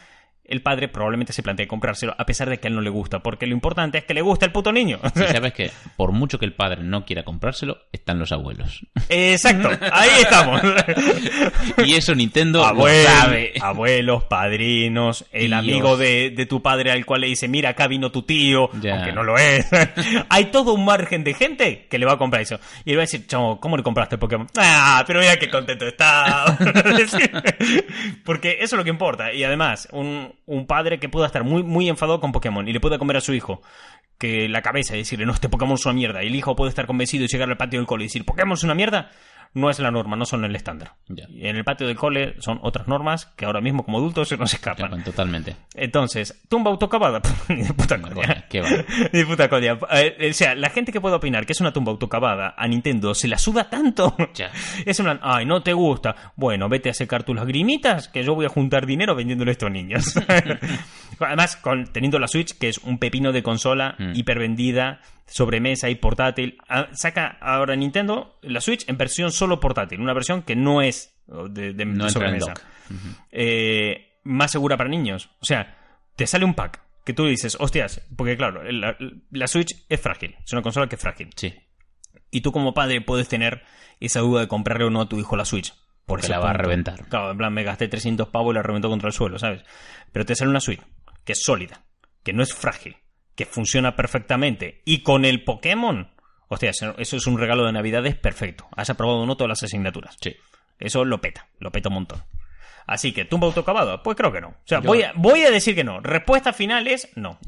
[0.48, 3.20] el padre probablemente se plantee comprárselo a pesar de que a él no le gusta.
[3.20, 5.00] Porque lo importante es que le guste el puto niño.
[5.16, 8.86] Y sabes que por mucho que el padre no quiera comprárselo, están los abuelos.
[9.10, 10.62] Exacto, ahí estamos.
[11.86, 13.54] Y eso Nintendo lo Abuelos, sabe.
[13.62, 18.12] abuelos, padrinos, el amigo de, de tu padre al cual le dice, mira, acá vino
[18.12, 18.96] tu tío, Ya.
[18.96, 19.68] aunque no lo es.
[20.30, 22.60] Hay todo un margen de gente que le va a comprar eso.
[22.86, 24.48] Y le va a decir, chamo, ¿cómo le compraste el Pokémon?
[24.58, 26.58] Ah, pero mira qué contento está.
[28.24, 29.34] Porque eso es lo que importa.
[29.34, 32.80] Y además, un, un padre que pueda estar muy, muy enfadado con Pokémon y le
[32.80, 33.62] pueda comer a su hijo
[34.18, 36.24] que la cabeza y decirle, no, este Pokémon es una mierda.
[36.24, 38.54] Y el hijo puede estar convencido y llegar al patio del cole y decir, Pokémon
[38.54, 39.12] es una mierda.
[39.56, 40.92] No es la norma, no son el estándar.
[41.10, 44.54] En el patio del cole son otras normas que ahora mismo como adultos se nos
[44.54, 45.04] escapan.
[45.04, 45.56] Totalmente.
[45.74, 47.22] Entonces, tumba autocavada.
[47.50, 48.46] Ni de puta coña.
[48.50, 48.70] Qué va.
[49.14, 49.74] Ni de puta coña.
[49.74, 53.28] O sea, la gente que puede opinar que es una tumba autocavada a Nintendo se
[53.28, 54.16] la suda tanto.
[54.36, 54.52] Ya.
[54.86, 56.34] Es en plan, ay, no te gusta.
[56.36, 59.72] Bueno, vete a secar tus lagrimitas que yo voy a juntar dinero vendiéndole a estos
[59.72, 60.14] niños.
[61.20, 64.12] Además, con, teniendo la Switch, que es un pepino de consola Mm.
[64.16, 66.58] hipervendida, sobremesa y portátil.
[66.70, 70.00] Ah, Saca ahora Nintendo la Switch en versión solo portátil.
[70.02, 72.54] Una versión que no es oh, de, de- No sobremesa.
[73.32, 75.30] Eh, más segura para niños.
[75.42, 75.78] O sea,
[76.16, 78.96] te sale un pack que tú dices, hostias, porque claro, la,
[79.32, 80.36] la Switch es frágil.
[80.44, 81.30] Es una consola que es frágil.
[81.36, 81.54] Sí.
[82.32, 83.62] Y tú como padre puedes tener
[84.00, 85.74] esa duda de comprarle o no a tu hijo la Switch.
[86.06, 87.08] Por Que ese la va a reventar.
[87.08, 89.64] Claro, en plan, me gasté 300 pavos y la reventó contra el suelo, ¿sabes?
[90.12, 90.82] Pero te sale una Switch
[91.24, 91.84] que es sólida,
[92.24, 92.96] que no es frágil,
[93.36, 94.82] que funciona perfectamente.
[94.86, 96.10] Y con el Pokémon,
[96.48, 98.68] hostia, eso eso es un regalo de Navidades perfecto.
[98.76, 100.16] Has aprobado o no todas las asignaturas.
[100.22, 100.36] Sí.
[100.80, 102.24] Eso lo peta, lo peta un montón.
[102.88, 104.04] Así que, ¿tumba autocavada?
[104.04, 104.50] Pues creo que no.
[104.50, 106.00] O sea, Yo- voy a, voy a decir que no.
[106.02, 107.40] Respuesta final es no.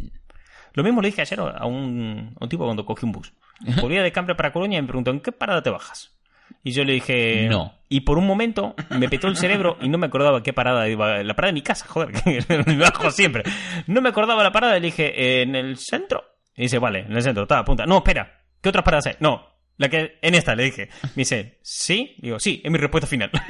[0.74, 3.34] Lo mismo le dije ayer a un, a un tipo cuando cogí un bus.
[3.82, 6.16] Volvía de Cambre para Coruña y me preguntó, ¿en qué parada te bajas?
[6.64, 7.48] Y yo le dije...
[7.50, 7.74] No.
[7.90, 11.24] Y por un momento me petó el cerebro y no me acordaba qué parada iba.
[11.24, 13.44] La parada de mi casa, joder, que me bajo siempre.
[13.88, 16.26] No me acordaba la parada y le dije, ¿en el centro?
[16.56, 17.86] Y dice, vale, en el centro, está, apunta.
[17.86, 19.16] No, espera, ¿qué otras paradas hay?
[19.20, 20.90] No, la que, en esta, le dije.
[21.04, 22.16] Me dice, ¿sí?
[22.18, 23.32] Digo, sí, es mi respuesta final.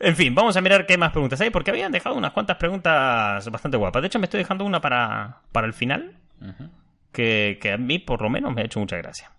[0.00, 3.50] En fin, vamos a mirar qué más preguntas hay, porque habían dejado unas cuantas preguntas
[3.50, 4.00] bastante guapas.
[4.00, 6.16] De hecho, me estoy dejando una para, para el final,
[7.10, 9.32] que, que a mí por lo menos me ha hecho mucha gracia.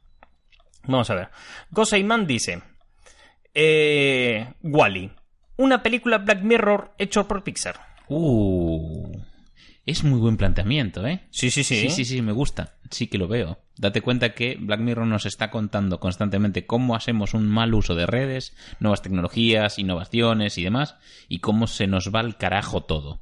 [0.83, 1.29] Vamos a ver.
[1.71, 2.61] Goseiman dice:
[3.53, 5.11] eh, Wally,
[5.57, 7.79] una película Black Mirror hecho por Pixar.
[8.07, 9.11] Uh.
[9.85, 11.21] Es muy buen planteamiento, ¿eh?
[11.31, 11.75] Sí, sí, sí.
[11.81, 12.75] Sí, sí, sí, me gusta.
[12.91, 13.57] Sí que lo veo.
[13.75, 18.05] Date cuenta que Black Mirror nos está contando constantemente cómo hacemos un mal uso de
[18.05, 23.21] redes, nuevas tecnologías, innovaciones y demás, y cómo se nos va al carajo todo.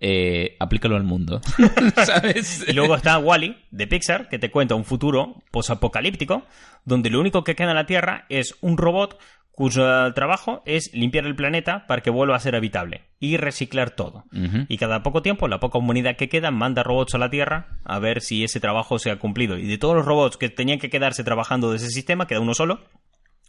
[0.00, 1.40] Eh, aplícalo al mundo.
[2.04, 2.64] ¿Sabes?
[2.68, 6.44] Y luego está Wally, de Pixar, que te cuenta un futuro posapocalíptico,
[6.84, 9.18] donde lo único que queda en la Tierra es un robot
[9.58, 14.24] cuyo trabajo es limpiar el planeta para que vuelva a ser habitable y reciclar todo.
[14.68, 17.98] Y cada poco tiempo, la poca humanidad que queda manda robots a la Tierra a
[17.98, 19.58] ver si ese trabajo se ha cumplido.
[19.58, 22.54] Y de todos los robots que tenían que quedarse trabajando de ese sistema, queda uno
[22.54, 22.84] solo,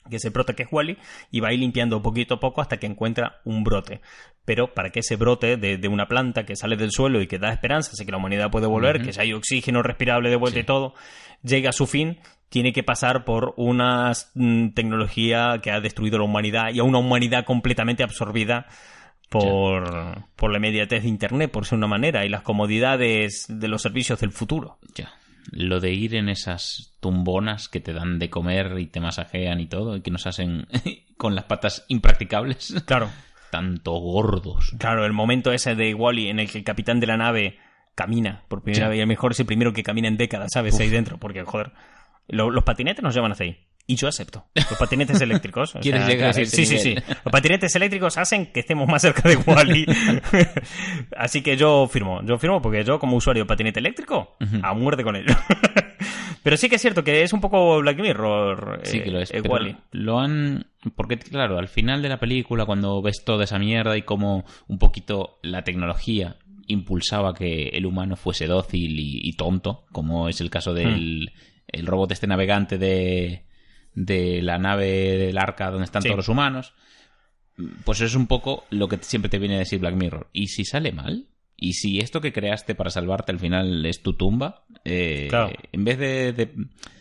[0.10, 0.98] que es el prota que es Wally,
[1.32, 4.02] y va a ir limpiando poquito a poco hasta que encuentra un brote.
[4.46, 7.40] Pero para que ese brote de, de una planta que sale del suelo y que
[7.40, 10.60] da esperanza de que la humanidad puede volver, que ya hay oxígeno respirable de vuelta
[10.60, 10.94] y todo,
[11.44, 12.20] llegue a su fin,
[12.50, 16.98] tiene que pasar por una mm, tecnología que ha destruido la humanidad y a una
[16.98, 18.66] humanidad completamente absorbida
[19.30, 23.82] por, por la inmediatez de Internet, por ser una manera, y las comodidades de los
[23.82, 24.80] servicios del futuro.
[24.96, 25.14] Ya.
[25.52, 29.66] Lo de ir en esas tumbonas que te dan de comer y te masajean y
[29.68, 30.68] todo, y que nos hacen
[31.18, 32.76] con las patas impracticables.
[32.86, 33.10] Claro.
[33.52, 34.74] Tanto gordos.
[34.78, 37.58] Claro, el momento ese de Wally en el que el capitán de la nave
[37.96, 38.90] camina por primera Sí.
[38.90, 38.98] vez.
[38.98, 40.80] Y a lo mejor es el primero que camina en décadas, ¿sabes?
[40.80, 41.18] Ahí dentro.
[41.18, 41.72] Porque, joder,
[42.28, 43.58] lo- los patinetes nos llevan hacia ahí.
[43.90, 44.46] Y yo acepto.
[44.54, 45.76] Los patinetes eléctricos.
[45.76, 47.04] o ¿Quieres sea, llegar a ese sí, sí, nivel?
[47.04, 47.14] sí.
[47.26, 49.88] Los patinetes eléctricos hacen que estemos más cerca de Wally.
[51.18, 52.22] Así que yo firmo.
[52.24, 55.34] Yo firmo porque yo, como usuario de patinete eléctrico, a muerte con ello.
[56.44, 58.82] Pero sí que es cierto que es un poco Black Mirror.
[58.84, 59.32] Sí eh, que lo es.
[59.32, 59.58] eh, pero.
[59.92, 60.68] Lo han.
[60.96, 64.78] Porque, claro, al final de la película, cuando ves toda esa mierda y cómo un
[64.78, 70.52] poquito la tecnología impulsaba que el humano fuese dócil y, y tonto, como es el
[70.52, 71.32] caso del
[71.68, 73.44] el robot este navegante de,
[74.06, 76.08] de la nave del arca donde están Sí.
[76.08, 76.74] todos los humanos,
[77.84, 80.30] pues es un poco lo que siempre te viene a decir Black Mirror.
[80.32, 81.28] ¿Y si sale mal?
[81.58, 84.64] ¿Y si esto que creaste para salvarte al final es tu tumba?
[84.86, 85.52] Eh, Claro.
[85.74, 86.52] En vez de, de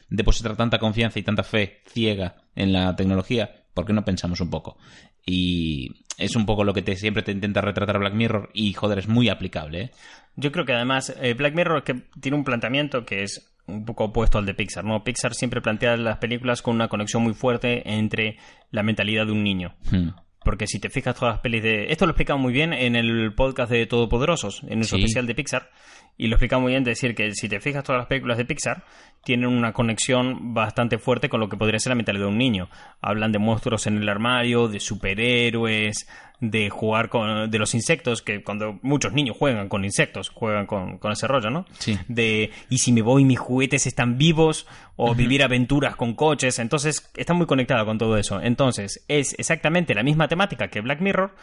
[0.08, 4.50] depositar tanta confianza y tanta fe ciega en la tecnología, ¿por qué no pensamos un
[4.50, 4.76] poco?
[5.24, 8.98] Y es un poco lo que te, siempre te intenta retratar Black Mirror y, joder,
[8.98, 9.90] es muy aplicable, ¿eh?
[10.34, 14.04] Yo creo que además eh, Black Mirror que tiene un planteamiento que es un poco
[14.04, 15.04] opuesto al de Pixar, ¿no?
[15.04, 18.36] Pixar siempre plantea las películas con una conexión muy fuerte entre
[18.70, 19.74] la mentalidad de un niño.
[19.90, 20.08] Hmm.
[20.44, 21.92] Porque si te fijas todas las pelis de...
[21.92, 25.04] Esto lo explicaba muy bien en el podcast de Todopoderosos, en nuestro Sí.
[25.04, 25.70] especial de Pixar.
[26.16, 28.84] Y lo explicaba muy bien decir que si te fijas todas las películas de Pixar
[29.24, 32.68] tienen una conexión bastante fuerte con lo que podría ser la mentalidad de un niño.
[33.02, 36.08] Hablan de monstruos en el armario, de superhéroes,
[36.40, 37.50] de jugar con...
[37.50, 41.50] de los insectos, que cuando muchos niños juegan con insectos, juegan con, con ese rollo,
[41.50, 41.66] ¿no?
[41.78, 41.98] Sí.
[42.08, 47.10] de y si me voy mis juguetes están vivos o vivir aventuras con coches entonces
[47.16, 51.34] está muy conectada con todo eso entonces es exactamente la misma temática que Black Mirror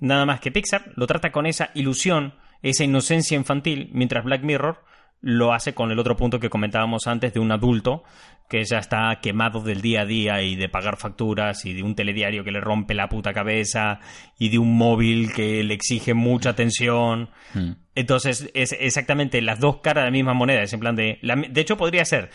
[0.00, 4.78] nada más que Pixar lo trata con esa ilusión esa inocencia infantil mientras Black Mirror
[5.26, 8.04] lo hace con el otro punto que comentábamos antes de un adulto
[8.48, 11.94] que ya está quemado del día a día y de pagar facturas y de un
[11.94, 14.00] telediario que le rompe la puta cabeza
[14.38, 17.72] y de un móvil que le exige mucha atención Hmm.
[17.94, 20.62] entonces, es exactamente las dos caras de la misma moneda.
[20.62, 21.18] Es en plan de.
[21.22, 22.30] la de hecho, podría ser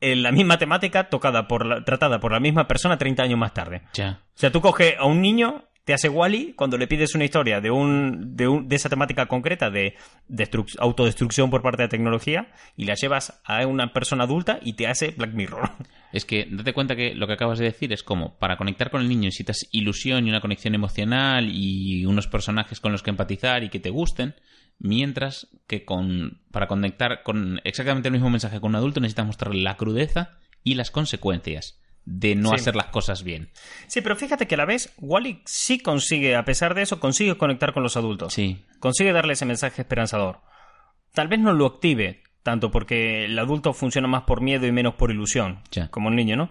[0.00, 3.52] eh, la misma temática tocada por la- tratada por la misma persona 30 años más
[3.54, 3.82] tarde.
[3.92, 4.22] Ya.
[4.34, 7.60] O sea, tú coges a un niño, te hace Wally cuando le pides una historia
[7.60, 9.94] de un, de, un- de esa temática concreta de
[10.28, 14.74] destru- autodestrucción por parte de la tecnología y la llevas a una persona adulta y
[14.74, 15.70] te hace Black Mirror.
[16.12, 19.02] Es que date cuenta que lo que acabas de decir es como para conectar con
[19.02, 23.62] el niño necesitas ilusión y una conexión emocional y unos personajes con los que empatizar
[23.64, 24.34] y que te gusten,
[24.78, 29.62] mientras que con para conectar con exactamente el mismo mensaje con un adulto necesitas mostrarle
[29.62, 32.56] la crudeza y las consecuencias de no Sí.
[32.56, 33.50] hacer las cosas bien.
[33.86, 37.36] Sí, pero fíjate que a la vez Wally sí consigue, a pesar de eso, consigue
[37.36, 38.32] conectar con los adultos.
[38.34, 38.64] Sí.
[38.80, 40.40] consigue darle ese mensaje esperanzador.
[41.14, 44.94] Tal vez no lo active tanto porque el adulto funciona más por miedo y menos
[44.96, 45.88] por ilusión, Ya.
[45.88, 46.50] como el niño, ¿no?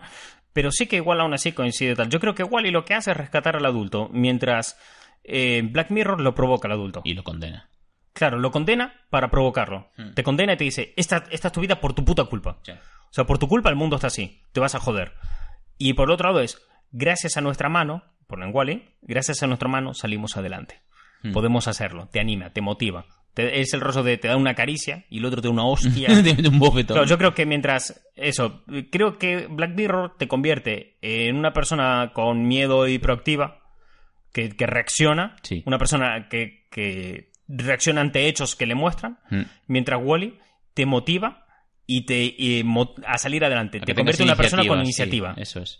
[0.52, 2.10] Pero sí que igual aún así coincide tal.
[2.10, 4.80] Yo creo que Wally lo que hace es rescatar al adulto, mientras
[5.24, 7.02] eh, Black Mirror lo provoca al adulto.
[7.04, 7.70] Y lo condena.
[8.14, 9.90] Claro, lo condena para provocarlo.
[9.98, 10.14] Hmm.
[10.16, 12.58] Te condena y te dice, esta, esta es tu vida por tu puta culpa.
[12.64, 12.76] Ya.
[12.76, 14.42] O sea, por tu culpa el mundo está así.
[14.54, 15.14] Te vas a joder.
[15.78, 19.94] Y por otro lado es, gracias a nuestra mano, por Wally, gracias a nuestra mano
[19.94, 20.82] salimos adelante.
[21.24, 21.32] Hmm.
[21.34, 22.08] Podemos hacerlo.
[22.12, 23.06] Te anima, te motiva.
[23.34, 25.66] Te- es el rostro de te da una caricia y el otro te da una
[25.66, 26.10] hostia.
[26.52, 26.96] Un bofetón.
[26.96, 32.12] Claro, yo creo que mientras eso, creo que Black Mirror te convierte en una persona
[32.14, 33.60] con miedo y proactiva,
[34.32, 35.64] que, que reacciona, Sí.
[35.66, 39.42] una persona que, que reacciona ante hechos que le muestran, Mm.
[39.68, 40.40] mientras Wally
[40.74, 41.43] te motiva
[41.86, 42.64] y te y
[43.06, 45.80] a salir adelante, A te convierte en una persona con iniciativa, sí, eso es.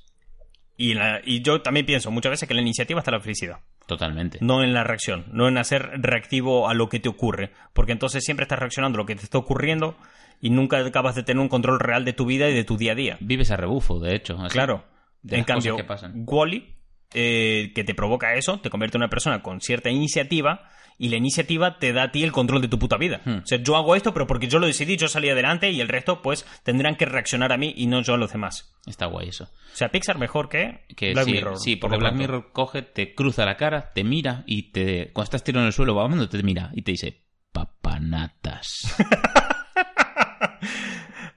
[0.76, 3.60] Y, la- y yo también pienso muchas veces que en la iniciativa está la felicidad,
[3.86, 4.40] Totalmente.
[4.42, 8.24] no en la reacción, no en hacer reactivo a lo que te ocurre, porque entonces
[8.24, 9.96] siempre estás reaccionando a lo que te está ocurriendo
[10.42, 12.94] y nunca acabas de tener un control real de tu vida y de tu día
[12.94, 13.18] a día.
[13.22, 14.36] Vives a rebufo, de hecho.
[14.40, 14.52] así.
[14.54, 14.84] Claro.
[15.22, 15.78] de en cambio.
[16.26, 16.76] Wally,
[17.14, 21.18] eh, que te provoca eso, te convierte en una persona con cierta iniciativa y la
[21.18, 23.22] iniciativa te da a ti el control de tu puta vida.
[23.26, 23.40] Hmm.
[23.44, 25.88] O sea, yo hago esto, pero porque yo lo decidí, yo salí adelante y el
[25.88, 28.74] resto, pues, tendrán que reaccionar a mí y no yo a los demás.
[28.86, 29.46] Está guay eso.
[29.46, 31.58] O sea, Pixar mejor que, Que Black sí, Mirror.
[31.58, 32.16] sí, por porque lo Black.
[32.16, 35.12] Mirror coge, te cruza la cara, te mira y te.
[35.14, 38.96] Cuando estás tirado en el suelo, vamos, te mira y te dice: Papanatas.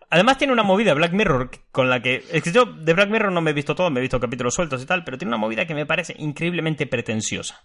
[0.09, 2.25] Además tiene una movida Black Mirror con la que...
[2.31, 4.55] Es que yo de Black Mirror no me he visto todo, me he visto capítulos
[4.55, 7.64] sueltos y tal, pero tiene una movida que me parece increíblemente pretenciosa.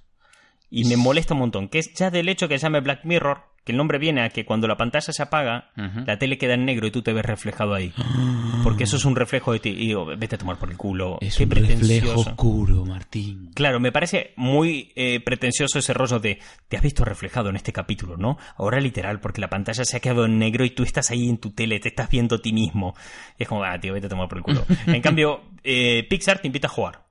[0.71, 3.41] Y me molesta un montón, que es ya del hecho que se llame Black Mirror,
[3.65, 6.65] que el nombre viene a que cuando la pantalla se apaga, la tele queda en
[6.65, 7.93] negro y tú te ves reflejado ahí.
[8.63, 9.69] Porque eso es un reflejo de ti.
[9.69, 11.17] Y digo, vete a tomar por el culo.
[11.21, 11.88] es Qué un pretencioso.
[11.88, 13.51] reflejo oscuro, Martín.
[13.53, 17.73] Claro, me parece muy eh, pretencioso ese rollo de te has visto reflejado en este
[17.73, 18.38] capítulo, ¿no?
[18.55, 21.38] Ahora literal, porque la pantalla se ha quedado en negro y tú estás ahí en
[21.38, 22.95] tu tele, te estás viendo a ti mismo.
[23.38, 24.65] Y es como, ah, tío, vete a tomar por el culo.
[24.88, 27.11] en cambio, eh, Pixar te invita a jugar.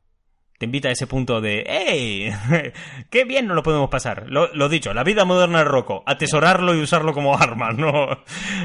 [0.61, 2.31] Te invita a ese punto de, ¡Ey!
[3.11, 4.27] ¡Qué bien nos lo podemos pasar!
[4.29, 6.02] Lo, lo dicho, la vida moderna del Rocco.
[6.04, 7.92] Atesorarlo y usarlo como arma, no,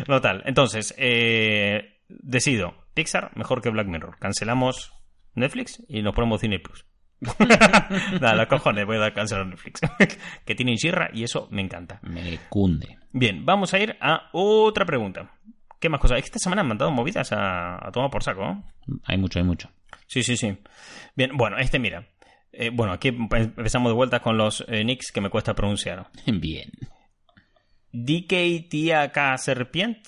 [0.05, 0.43] no tal.
[0.45, 4.17] Entonces, eh, decido, Pixar mejor que Black Mirror.
[4.19, 4.91] Cancelamos
[5.35, 6.85] Netflix y nos ponemos Cine Plus.
[8.19, 9.79] Nada, los cojones, voy a a Netflix.
[10.45, 12.01] que tienen chirra y eso me encanta.
[12.03, 12.97] Me cunde.
[13.13, 15.31] Bien, vamos a ir a otra pregunta.
[15.79, 16.17] ¿Qué más cosas?
[16.17, 18.41] Es que esta semana han mandado movidas a, a tomar por saco.
[18.41, 18.65] ¿no?
[19.05, 19.69] Hay mucho, hay mucho.
[20.07, 20.57] Sí, sí, sí.
[21.15, 22.07] Bien, bueno, este mira.
[22.51, 26.07] Eh, bueno, aquí empezamos de vuelta con los eh, nicks que me cuesta pronunciar.
[26.25, 26.71] Bien.
[27.91, 30.07] DK Tía K Serpient.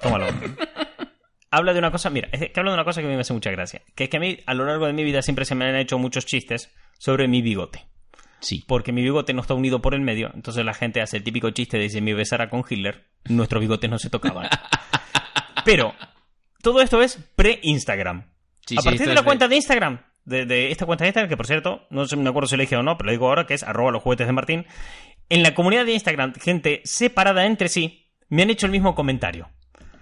[0.00, 0.26] Tómalo.
[1.50, 3.22] habla de una cosa, mira, es que habla de una cosa que a mí me
[3.22, 3.82] hace mucha gracia.
[3.94, 5.76] Que es que a mí, a lo largo de mi vida, siempre se me han
[5.76, 7.86] hecho muchos chistes sobre mi bigote.
[8.40, 8.64] Sí.
[8.66, 11.50] Porque mi bigote no está unido por el medio, entonces la gente hace el típico
[11.50, 14.48] chiste de si me besara con Hitler, nuestros bigotes no se tocaban.
[15.64, 15.94] Pero,
[16.62, 18.30] todo esto es pre-Instagram.
[18.66, 21.08] Sí, a sí, partir de la es cuenta de Instagram, de, de esta cuenta de
[21.08, 23.28] Instagram, que por cierto, no me acuerdo si lo dije o no, pero lo digo
[23.28, 24.66] ahora, que es arroba los juguetes de Martín,
[25.28, 29.48] en la comunidad de Instagram, gente separada entre sí, me han hecho el mismo comentario.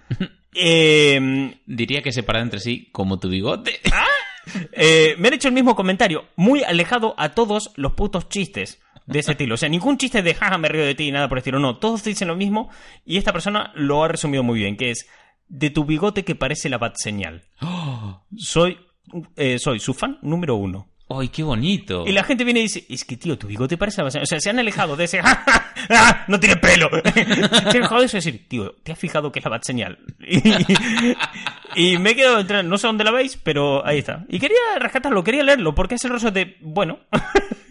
[0.55, 3.79] Eh, Diría que separado entre sí como tu bigote.
[4.71, 9.19] eh, me han hecho el mismo comentario, muy alejado a todos los putos chistes de
[9.19, 9.55] ese estilo.
[9.55, 11.59] O sea, ningún chiste de jaja, me río de ti y nada por el estilo.
[11.59, 12.69] No, todos dicen lo mismo
[13.05, 15.07] y esta persona lo ha resumido muy bien, que es
[15.49, 17.43] de tu bigote que parece la bat señal.
[17.61, 18.21] ¡Oh!
[18.37, 18.77] Soy,
[19.35, 20.87] eh, soy su fan número uno.
[21.09, 22.05] ¡Ay, qué bonito!
[22.07, 24.01] Y la gente viene y dice, es que tío, tu bigote parece.
[24.03, 26.25] O sea, se han alejado de ese, ¡Ja, ja, ja!
[26.27, 26.89] no tiene pelo.
[27.13, 29.63] se han alejado de eso y decir, tío, ¿te has fijado que es la bat
[29.63, 29.97] señal?
[31.75, 34.25] Y, y me he quedado entre, no sé dónde la veis, pero ahí está.
[34.29, 36.99] Y quería rescatarlo, quería leerlo, porque es el rostro de, bueno,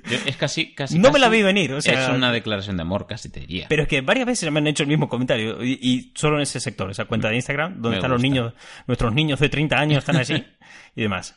[0.08, 0.98] Yo- es casi, casi.
[1.00, 3.66] No me la vi venir, o sea- Es una declaración de amor, casi te diría.
[3.68, 6.42] pero es que varias veces me han hecho el mismo comentario, y, y solo en
[6.42, 8.52] ese sector, esa cuenta de Instagram, donde Me están los niños,
[8.86, 10.44] nuestros niños de 30 años están así,
[10.96, 11.36] y demás.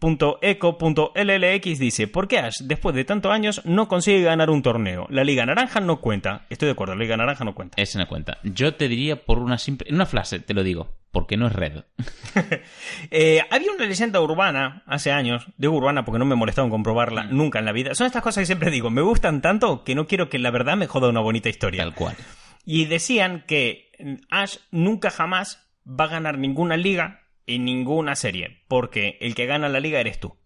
[0.00, 5.06] XLL.eco.llx dice, ¿por qué Ash, después de tantos años, no consigue ganar un torneo?
[5.10, 6.46] La Liga Naranja no cuenta.
[6.50, 7.80] Estoy de acuerdo, la Liga Naranja no cuenta.
[7.80, 8.38] Es una cuenta.
[8.42, 9.88] Yo te diría por una simple.
[9.88, 10.88] En una frase te lo digo.
[11.12, 11.82] Porque no es red.
[13.10, 16.70] Eh, había una leyenda urbana hace años, digo urbana porque no me he molestado en
[16.70, 17.94] comprobarla nunca en la vida.
[17.94, 20.76] Son estas cosas que siempre digo, me gustan tanto que no quiero que la verdad
[20.76, 21.82] me joda una bonita historia.
[21.82, 22.14] Tal cual.
[22.64, 23.90] Y decían que
[24.30, 29.68] Ash nunca jamás va a ganar ninguna liga en ninguna serie, porque el que gana
[29.68, 30.36] la liga eres tú.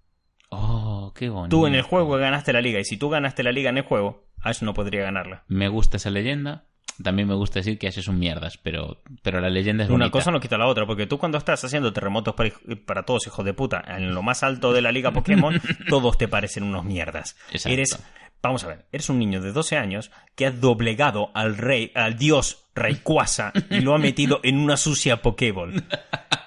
[0.50, 1.56] Oh, qué bonito.
[1.56, 3.84] Tú en el juego ganaste la liga, y si tú ganaste la liga en el
[3.84, 5.44] juego, Ash no podría ganarla.
[5.48, 6.66] Me gusta esa leyenda.
[7.02, 10.04] También me gusta decir que Ash es un mierdas, pero, pero la leyenda es Una
[10.04, 10.12] bonita.
[10.12, 12.50] cosa no quita la otra, porque tú cuando estás haciendo terremotos para,
[12.86, 16.28] para todos, hijos de puta, en lo más alto de la liga Pokémon, todos te
[16.28, 17.36] parecen unos mierdas.
[17.50, 17.72] Exacto.
[17.74, 17.98] Eres,
[18.40, 22.16] vamos a ver, eres un niño de 12 años que ha doblegado al rey, al
[22.16, 25.84] dios Rayquaza y lo ha metido en una sucia Pokéball.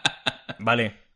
[0.60, 1.08] Vale.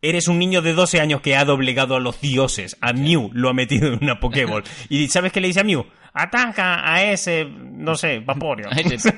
[0.00, 2.76] Eres un niño de 12 años que ha doblegado a los dioses.
[2.80, 4.62] A Mew lo ha metido en una Pokéball.
[4.88, 5.84] ¿Y sabes qué le dice a Mew?
[6.14, 8.70] Ataca a ese, no sé, Vaporeon.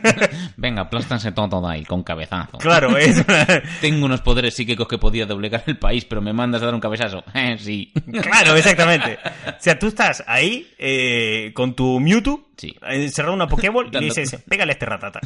[0.57, 2.59] Venga, aplástanse todo ahí, con cabezazo.
[2.59, 3.24] Claro, es...
[3.80, 6.80] Tengo unos poderes psíquicos que podía doblegar el país, pero me mandas a dar un
[6.80, 7.24] cabezazo.
[7.34, 7.92] Eh, sí.
[8.22, 9.18] Claro, exactamente.
[9.46, 12.74] O sea, tú estás ahí eh, con tu Mewtwo, Sí.
[12.82, 15.20] encerrado en una Pokéball y le dices, pégale a este ratata.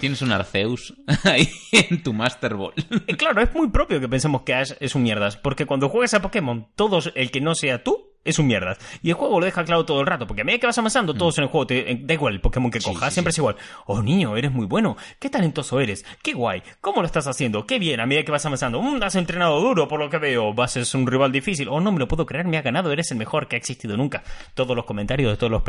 [0.00, 0.94] Tienes un Arceus
[1.24, 2.74] ahí en tu Master Ball.
[3.06, 6.14] Y claro, es muy propio que pensemos que Ash es un mierdas, porque cuando juegas
[6.14, 8.78] a Pokémon, todos, el que no sea tú, es un mierdas.
[9.02, 11.14] Y el juego lo deja claro todo el rato, porque a medida que vas avanzando,
[11.14, 12.82] todos en el juego, te, da igual el Pokémon que Mm.
[12.82, 13.36] Sí, cojas, sí, siempre sí.
[13.36, 13.56] es igual.
[13.86, 14.96] Oh, niño, eres muy bueno.
[15.18, 16.04] Qué talentoso eres.
[16.22, 16.62] Qué guay.
[16.80, 17.66] ¿Cómo lo estás haciendo?
[17.66, 18.80] Qué bien, a medida que vas avanzando.
[18.80, 20.52] Mm, has entrenado duro, por lo que veo.
[20.54, 21.68] Vas a ser un rival difícil.
[21.68, 22.92] Oh, no me lo puedo creer, me ha ganado.
[22.92, 24.22] Eres el mejor que ha existido nunca.
[24.54, 25.62] Todos los comentarios de todos los.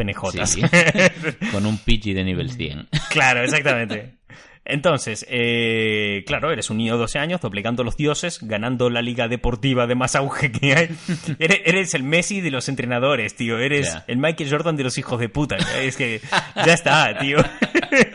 [0.46, 0.62] Sí.
[1.52, 2.90] Con un Pidgey de nivel 100.
[3.10, 4.18] Claro, exactamente.
[4.70, 9.30] Entonces, eh, claro, eres un niño de 12 años, doblegando los dioses, ganando la liga
[9.30, 10.90] deportiva de más auge que hay.
[11.40, 13.60] Eres, eres el Messi de los entrenadores, tío.
[13.60, 15.56] Eres el Michael Jordan de los hijos de puta.
[15.82, 16.20] Es que
[16.56, 17.38] ya está, tío.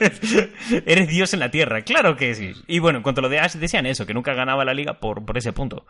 [0.87, 2.53] eres Dios en la tierra, claro que sí.
[2.67, 4.95] Y bueno, en cuanto a lo de Ash, decían eso, que nunca ganaba la liga
[5.01, 5.87] por, por ese punto.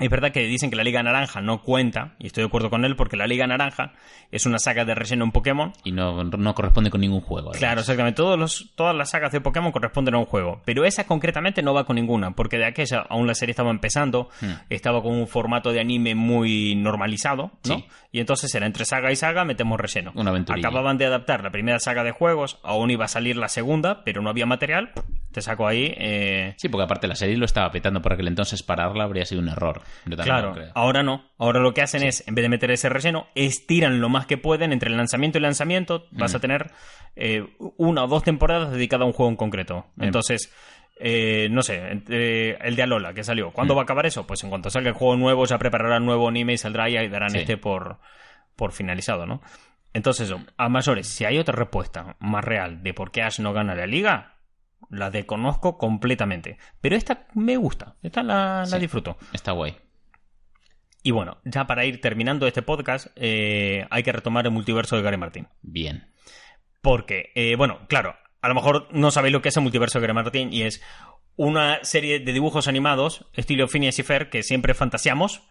[0.00, 2.84] Es verdad que dicen que la Liga Naranja no cuenta, y estoy de acuerdo con
[2.84, 3.92] él, porque la Liga Naranja
[4.32, 7.52] es una saga de relleno en Pokémon Y no, no corresponde con ningún juego.
[7.52, 8.16] Claro, exactamente.
[8.16, 10.60] Todos los, todas las sagas de Pokémon corresponden a un juego.
[10.64, 14.28] Pero esa concretamente no va con ninguna, porque de aquella aún la serie estaba empezando,
[14.68, 17.76] estaba con un formato de anime muy normalizado, ¿no?
[17.76, 17.80] Hmm.
[17.80, 17.84] Sí.
[18.10, 20.12] Y entonces era entre saga y saga, metemos relleno.
[20.14, 20.68] Una aventurilla.
[20.68, 24.22] Acababan de adaptar la primera saga de juegos, aún iba a salir la segunda, pero
[24.22, 24.92] no había material.
[25.32, 25.92] Te saco ahí.
[25.96, 29.40] eh, Sí, porque aparte la serie lo estaba petando por aquel entonces pararla habría sido
[29.40, 29.82] un error.
[30.06, 30.72] Yo Claro, creo.
[30.74, 31.24] ahora no.
[31.38, 34.36] Ahora lo que hacen es, en vez de meter ese relleno, estiran lo más que
[34.38, 36.06] pueden entre el lanzamiento y el lanzamiento.
[36.12, 36.70] Vas a tener
[37.16, 39.86] eh, una o dos temporadas dedicadas a un juego en concreto.
[40.00, 40.52] Entonces,
[41.00, 43.50] eh, no sé, el de Alola que salió.
[43.50, 44.26] ¿Cuándo va a acabar eso?
[44.26, 47.30] Pues en cuanto salga el juego nuevo, ya prepararán nuevo anime y saldrá y darán
[47.30, 47.38] Sí.
[47.38, 47.98] este por,
[48.56, 49.42] por finalizado, ¿no?
[49.92, 53.74] Entonces, a mayores, si hay otra respuesta más real de por qué Ash no gana
[53.76, 54.33] la liga,
[54.90, 56.58] La desconozco completamente.
[56.80, 57.96] Pero esta me gusta.
[58.02, 59.16] Esta la, disfruto.
[59.32, 59.76] Está guay.
[61.02, 65.02] Y bueno, ya para ir terminando este podcast, eh, hay que retomar el multiverso de
[65.02, 65.48] Gary Martin.
[65.62, 66.10] Bien.
[66.80, 70.02] Porque, eh, bueno, claro, a lo mejor no sabéis lo que es el multiverso de
[70.02, 70.82] Gary Martin y es
[71.36, 75.42] una serie de dibujos animados, estilo Phineas y Fer, que siempre fantaseamos.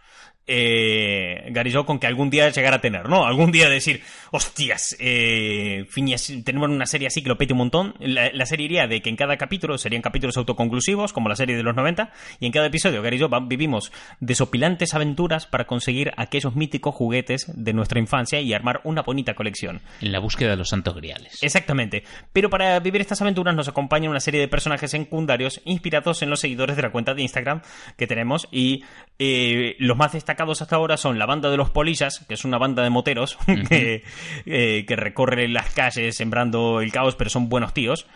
[0.47, 1.51] Eh,
[1.85, 3.25] con que algún día llegar a tener, ¿no?
[3.25, 7.95] Algún día decir, hostias, eh, Phineas, tenemos una serie así que lo pete un montón.
[7.99, 11.55] La, la serie iría de que en cada capítulo serían capítulos autoconclusivos, como la serie
[11.55, 15.65] de los 90, y en cada episodio Gary y yo va- vivimos desopilantes aventuras para
[15.65, 19.81] conseguir aquellos míticos juguetes de nuestra infancia y armar una bonita colección.
[20.01, 21.41] En la búsqueda de los santos griales.
[21.41, 22.03] Exactamente.
[22.33, 26.39] Pero para vivir estas aventuras nos acompaña una serie de personajes secundarios inspirados en los
[26.39, 27.61] seguidores de la cuenta de Instagram
[27.97, 28.47] que tenemos.
[28.51, 28.83] Y
[29.19, 32.57] eh, los más destacados hasta ahora son la banda de los polillas, que es una
[32.57, 33.37] banda de moteros
[33.69, 34.03] que,
[34.45, 38.07] eh, que recorre las calles sembrando el caos, pero son buenos tíos.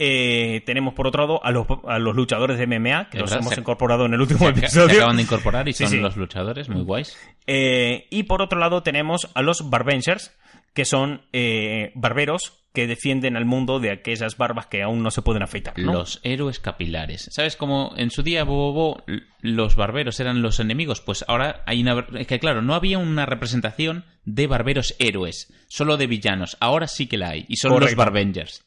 [0.00, 3.30] Eh, tenemos por otro lado a los, a los luchadores de MMA, que Es los
[3.30, 4.96] verdad, hemos se- incorporado en el último Se episodio.
[4.98, 5.96] acaban de incorporar y Sí, son sí.
[5.98, 7.16] los luchadores, muy guays.
[7.48, 10.32] Eh, y por otro lado tenemos a los Barbengers,
[10.74, 15.22] que son eh, barberos que defienden al mundo de aquellas barbas que aún no se
[15.22, 15.78] pueden afeitar.
[15.78, 15.92] ¿no?
[15.92, 17.28] Los héroes capilares.
[17.32, 19.04] ¿Sabes cómo en su día Bobo Bo,
[19.40, 21.00] los barberos eran los enemigos?
[21.00, 22.06] Pues ahora hay una...
[22.16, 26.56] Es que claro, no había una representación de barberos héroes, solo de villanos.
[26.60, 27.46] Ahora sí que la hay.
[27.48, 27.94] Y son los.
[27.96, 28.64] Barbengers.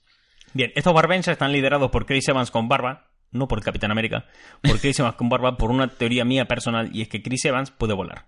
[0.54, 4.26] Bien, estos Barbengers están liderados por Chris Evans con barba, no por el Capitán América,
[4.62, 7.72] por Chris Evans con barba, por una teoría mía personal, y es que Chris Evans
[7.72, 8.26] puede volar.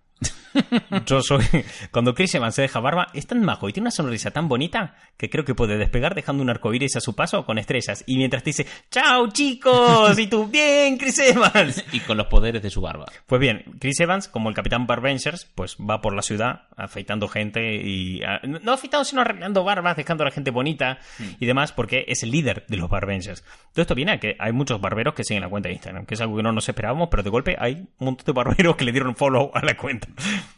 [1.05, 1.43] Yo soy.
[1.91, 4.95] Cuando Chris Evans se deja barba, es tan majo y tiene una sonrisa tan bonita
[5.17, 8.03] que creo que puede despegar dejando un arco iris a su paso con estrellas.
[8.07, 10.17] Y mientras te dice, ¡Chao, chicos!
[10.19, 11.83] Y tú, ¡Bien, Chris Evans!
[11.91, 13.05] Y con los poderes de su barba.
[13.25, 17.75] Pues bien, Chris Evans, como el Capitán Barbengers, pues va por la ciudad afeitando gente
[17.75, 18.21] y...
[18.23, 20.99] ah, no afeitando, sino arreglando barbas, dejando a la gente bonita
[21.39, 23.43] y demás, porque es el líder de los Barbengers.
[23.73, 26.15] Todo esto viene a que hay muchos barberos que siguen la cuenta de Instagram, que
[26.15, 28.85] es algo que no nos esperábamos, pero de golpe hay un montón de barberos que
[28.85, 30.07] le dieron follow a la cuenta.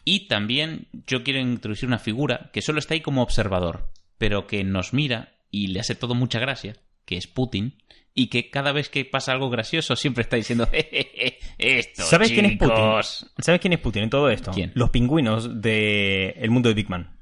[0.04, 4.64] Y también yo quiero introducir una figura que solo está ahí como observador, pero que
[4.64, 6.76] nos mira y le hace todo mucha gracia,
[7.06, 7.76] que es Putin,
[8.14, 12.46] y que cada vez que pasa algo gracioso siempre está diciendo, "Jejeje, esto, ¿Sabes quién
[12.46, 12.76] es Putin?
[12.76, 13.32] chicos".
[13.40, 14.52] ¿Sabes quién es Putin en todo esto?
[14.52, 14.72] ¿Quién?
[14.74, 17.15] Los pingüinos de El mundo de Big Man.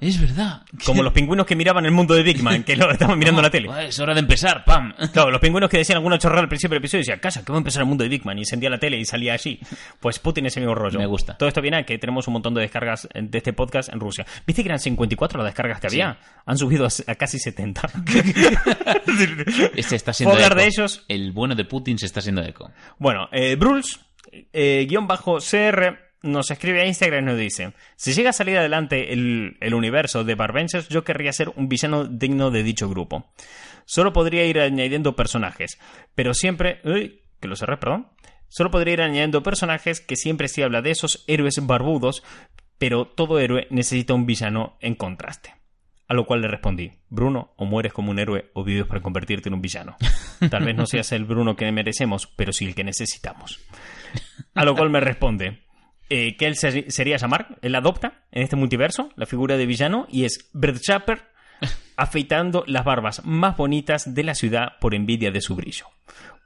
[0.00, 0.62] Es verdad.
[0.84, 3.44] Como los pingüinos que miraban el mundo de Big Man, que lo estaban mirando en
[3.44, 3.68] la tele.
[3.90, 4.94] Es hora de empezar, pam.
[5.12, 7.52] Claro, los pingüinos que decían alguna chorrada al principio del episodio y decían, casa, que
[7.52, 9.60] va a empezar el mundo de Big Man y encendía la tele y salía allí.
[9.98, 10.98] Pues Putin es el mismo rollo.
[10.98, 11.36] Me gusta.
[11.36, 14.26] Todo esto viene a que tenemos un montón de descargas de este podcast en Rusia.
[14.46, 16.18] ¿Viste que eran 54 las descargas que había?
[16.46, 17.90] Han subido a, casi 70.
[19.74, 20.54] Este está siendo eco.
[20.54, 21.04] de ellos.
[21.08, 22.70] El bueno de Putin se está haciendo eco.
[22.98, 24.00] Bueno, eh, Bruls,
[24.52, 28.58] eh, guion bajo CR, nos escribe a Instagram y nos dice: Si llega a salir
[28.58, 33.32] adelante el, universo de Barbengers, yo querría ser un villano digno de dicho grupo.
[33.84, 35.78] Solo podría ir añadiendo personajes,
[36.14, 36.80] pero siempre.
[36.84, 38.08] Uy, que lo cerré, perdón.
[38.48, 42.24] Solo podría ir añadiendo personajes que siempre se habla de esos héroes barbudos,
[42.78, 45.54] pero todo héroe necesita un villano en contraste.
[46.08, 49.48] A lo cual le respondí, Bruno, o mueres como un héroe o vives para convertirte
[49.48, 49.96] en un villano.
[50.50, 53.60] Tal vez no seas el Bruno que merecemos, pero sí el que necesitamos.
[54.56, 55.69] A lo cual me responde
[56.10, 60.06] eh, que él se- sería llamar, él adopta en este multiverso la figura de villano
[60.10, 61.22] y es Brett Chapper
[61.96, 65.86] afeitando las barbas más bonitas de la ciudad por envidia de su brillo.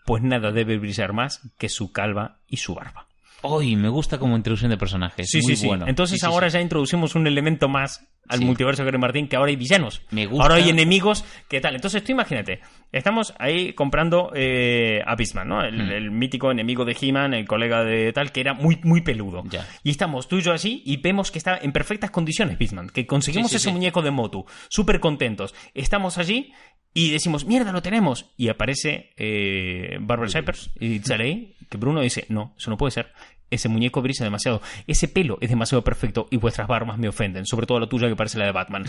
[0.07, 3.09] Pues nada debe brillar más que su calva y su barba.
[3.45, 5.29] Uy, me gusta como introducción de personajes.
[5.29, 5.67] Sí, Muy sí, sí.
[5.67, 5.87] bueno.
[5.87, 6.55] Entonces Sí, sí, ahora sí.
[6.55, 10.01] ya introducimos un elemento más al multiverso de Martín, que ahora hay villanos.
[10.11, 10.43] Me gusta.
[10.45, 11.75] Ahora hay enemigos, ¿qué tal?
[11.75, 15.63] Entonces tú imagínate, estamos ahí comprando eh, a Beastman, ¿no?
[15.63, 15.91] El, Hmm.
[15.91, 19.43] el mítico enemigo de He-Man, el colega de tal, que era muy, muy peludo.
[19.51, 19.67] Ya.
[19.83, 23.07] Y estamos tú y yo así y vemos que está en perfectas condiciones Beastman, que
[23.07, 25.55] conseguimos ese muñeco de Motu, súper contentos.
[25.75, 26.53] Estamos allí
[26.95, 28.31] y decimos, mierda, lo tenemos.
[28.37, 32.93] Y aparece eh, Barbara Shepard y sale ahí, que Bruno dice, no, eso no puede
[32.93, 33.13] ser.
[33.51, 34.63] Ese muñeco brilla demasiado.
[34.87, 38.17] Ese pelo es demasiado perfecto y vuestras barbas me ofenden, sobre todo la tuya que
[38.17, 38.85] parece la de Batman.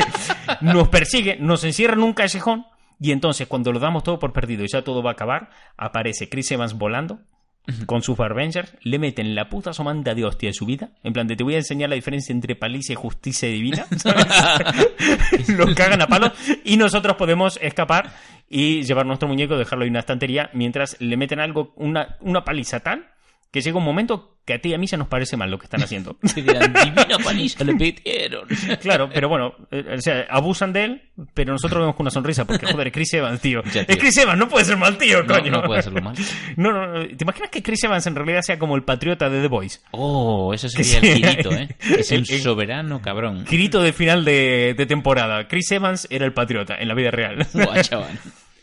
[0.60, 2.64] nos persigue, nos encierra en un callejón
[3.00, 6.28] y entonces cuando lo damos todo por perdido y ya todo va a acabar, aparece
[6.28, 7.20] Chris Evans volando
[7.86, 10.90] con sus Barbengers, le meten la puta somanda de hostia de su vida.
[11.04, 13.86] En plan, de te voy a enseñar la diferencia entre palicia y justicia divina.
[15.56, 16.32] Nos cagan a palos
[16.64, 18.12] y nosotros podemos escapar
[18.48, 22.80] y llevar nuestro muñeco, dejarlo en una estantería, mientras le meten algo, una, una paliza
[22.80, 23.11] tal
[23.52, 25.58] que llega un momento que a ti y a mí ya nos parece mal lo
[25.58, 26.16] que están haciendo.
[26.34, 28.48] Divina paliza le metieron.
[28.80, 31.02] Claro, pero bueno, eh, o sea, abusan de él,
[31.34, 33.62] pero nosotros vemos con una sonrisa, porque joder, es Chris Evans, tío.
[33.64, 33.94] Ya, tío.
[33.94, 35.50] Es Chris Evans, no puede ser mal tío, No, coño.
[35.52, 36.16] no puede hacerlo mal.
[36.56, 37.06] No, no, no.
[37.06, 39.78] ¿Te imaginas que Chris Evans en realidad sea como el patriota de The Voice?
[39.92, 41.22] Oh, eso Que sería el sí.
[41.22, 41.68] Kirito, ¿eh?
[42.00, 43.44] Es El- el- soberano cabrón.
[43.44, 45.46] Grito de final de, de temporada.
[45.46, 47.46] Chris Evans era el patriota en la vida real.
[47.52, 48.18] Buah, chaval.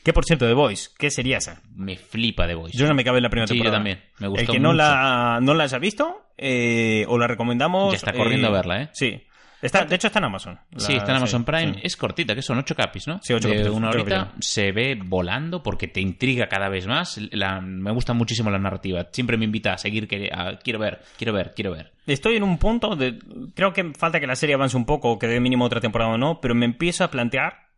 [0.10, 1.62] Que por cierto, The Voice, ¿qué sería esa?
[1.76, 2.76] Me flipa The Voice.
[2.76, 3.78] Yo no me cabe en la primera Sí, yo temporada.
[3.78, 4.02] también.
[4.18, 7.92] Me gustó El que no la, no la haya visto, eh, o la recomendamos.
[7.92, 8.90] Ya está corriendo eh, a verla, ¿eh?
[8.92, 9.22] Sí.
[9.62, 10.58] Está, de hecho, está en Amazon.
[10.78, 11.74] Sí, está en Amazon sí, Prime.
[11.76, 11.80] sí.
[11.84, 13.20] Es cortita, que son ocho capis, ¿no?
[13.22, 14.32] Sí, ocho de capítulos, una horita.
[14.40, 17.20] Se ve volando porque te intriga cada vez más.
[17.32, 19.06] La- me gusta muchísimo la narrativa.
[19.12, 20.08] Siempre me invita a seguir.
[20.08, 21.92] Que, a- quiero ver, quiero ver, quiero ver.
[22.08, 23.20] Estoy en un punto de.
[23.54, 26.18] Creo que falta que la serie avance un poco, que dé mínimo otra temporada o
[26.18, 27.69] no, pero me empiezo a plantear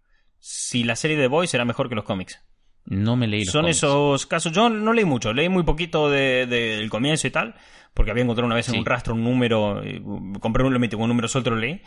[0.41, 2.41] si la serie de Boys será mejor que los cómics.
[2.85, 3.77] No me leí los Son cómics.
[3.77, 4.51] esos casos.
[4.51, 7.53] Yo no leí mucho, leí muy poquito de- de- del comienzo y tal,
[7.93, 8.79] porque había encontrado una vez en Sí.
[8.79, 11.81] un rastro un número, uh, compré un, un número suelto y lo leí,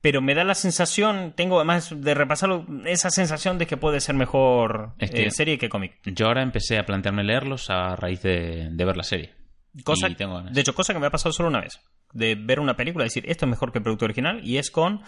[0.00, 4.16] pero me da la sensación, tengo además de repasarlo, esa sensación de que puede ser
[4.16, 6.00] mejor Es que- eh, serie que cómic.
[6.04, 9.34] Yo ahora empecé a plantearme leerlos a raíz de, de ver la serie.
[9.84, 11.80] Cosa, tengo de hecho, cosa que me ha pasado solo una vez.
[12.12, 14.68] De ver una película y decir, esto es mejor que el producto original, y es
[14.72, 15.02] con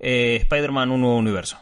[0.00, 1.56] eh, Spider-Man Un Nuevo Universo.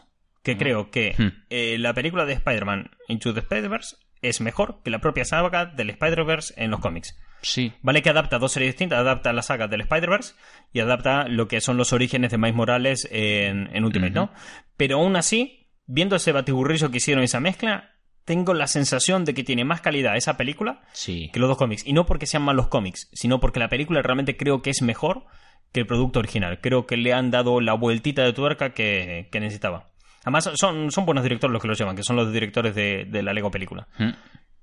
[0.47, 0.59] Que Ah.
[0.59, 1.43] creo que Hmm.
[1.51, 5.91] eh, la película de Spider-Man Into the Spider-Verse es mejor que la propia saga del
[5.91, 7.19] Spider-Verse en los cómics.
[7.43, 7.73] Sí.
[7.83, 10.35] Vale que adapta dos series distintas, adapta la saga del Spider-Verse
[10.73, 14.33] y adapta lo que son los orígenes de Miles Morales en, en Ultimate, ¿no?
[14.77, 17.91] Pero aún así, viendo ese batiburrillo que hicieron esa mezcla,
[18.25, 21.31] tengo la sensación de que tiene más calidad esa película Sí.
[21.33, 21.87] que los dos cómics.
[21.87, 25.25] Y no porque sean malos cómics, sino porque la película realmente creo que es mejor
[25.73, 26.61] que el producto original.
[26.61, 29.91] Creo que le han dado la vueltita de tuerca que, que necesitaba.
[30.27, 33.23] Además, son, son buenos directores los que los llevan, que son los directores de, de
[33.23, 34.11] la Lego película, Mm.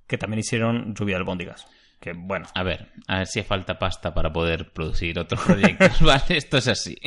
[0.05, 1.65] que también hicieron Lluvia de Albóndigas.
[1.99, 6.01] Que bueno, A ver, a ver si falta pasta para poder producir otros proyectos.
[6.01, 6.97] vale, esto es así.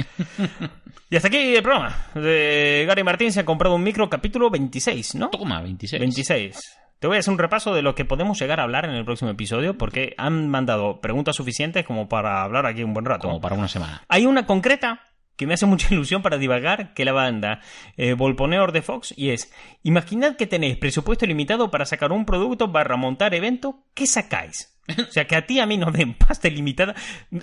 [1.10, 1.94] Y hasta aquí el programa.
[2.14, 5.28] De Gary Martín se ha comprado un micro capítulo 26, ¿no?
[5.28, 6.00] Toma, 26.
[6.00, 6.58] 26.
[6.98, 9.04] Te voy a hacer un repaso de lo que podemos llegar a hablar en el
[9.04, 13.28] próximo episodio porque han mandado preguntas suficientes como para hablar aquí un buen rato.
[13.28, 14.02] Como para una semana.
[14.08, 15.02] Hay una concreta
[15.36, 17.60] que me hace mucha ilusión para divagar que la banda
[17.96, 22.68] eh, Volponeor de Fox y es imaginad que tenéis presupuesto limitado para sacar un producto
[22.68, 24.76] barra montar evento ¿qué sacáis?
[24.88, 26.94] O sea, que a ti a mí nos den pasta ilimitada.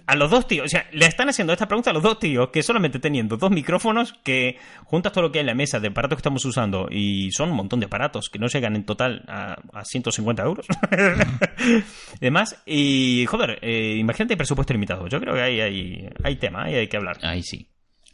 [0.08, 2.50] A los dos tíos, o sea, le están haciendo esta pregunta a los dos tíos
[2.50, 5.90] que solamente teniendo dos micrófonos, que juntas todo lo que hay en la mesa de
[5.90, 9.24] aparatos que estamos usando, y son un montón de aparatos que no llegan en total
[9.28, 10.68] a, a 150 euros.
[12.22, 15.08] Además, y joder, eh, imagínate presupuesto limitado.
[15.08, 17.18] Yo creo que ahí hay, hay tema, ahí hay que hablar.
[17.22, 17.68] Ahí sí.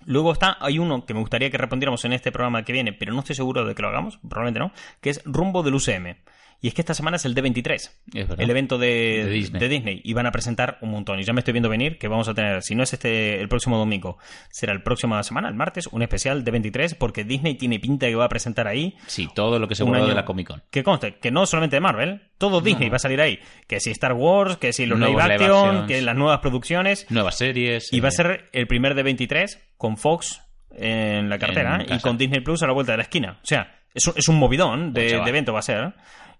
[0.09, 3.13] Luego está, hay uno que me gustaría que respondiéramos en este programa que viene, pero
[3.13, 6.15] no estoy seguro de que lo hagamos, probablemente no, que es Rumbo del UCM.
[6.61, 8.35] Y es que esta semana es el D23, Es verdad.
[8.39, 9.59] el evento de, De Disney.
[9.61, 11.17] de Disney, y van a presentar un montón.
[11.19, 13.47] Y ya me estoy viendo venir que vamos a tener, si no es este el
[13.47, 14.17] próximo domingo,
[14.51, 18.15] será el próximo semana, el martes, un especial de 23, porque Disney tiene pinta que
[18.15, 20.05] va a presentar ahí Sí, todo lo que se año.
[20.05, 20.63] de la Comic Con.
[20.69, 23.39] que conste, que no solamente de Marvel, todo Disney va a salir ahí.
[23.67, 27.05] Que si Star Wars, que si los live action, que las nuevas producciones.
[27.09, 27.91] Nuevas series.
[27.93, 30.41] Y va a eh, ser el primer de 23 con Fox
[30.71, 33.39] en la cartera En y con Disney Plus a la vuelta de la esquina.
[33.41, 35.93] O sea, es un, es un movidón de evento va a ser.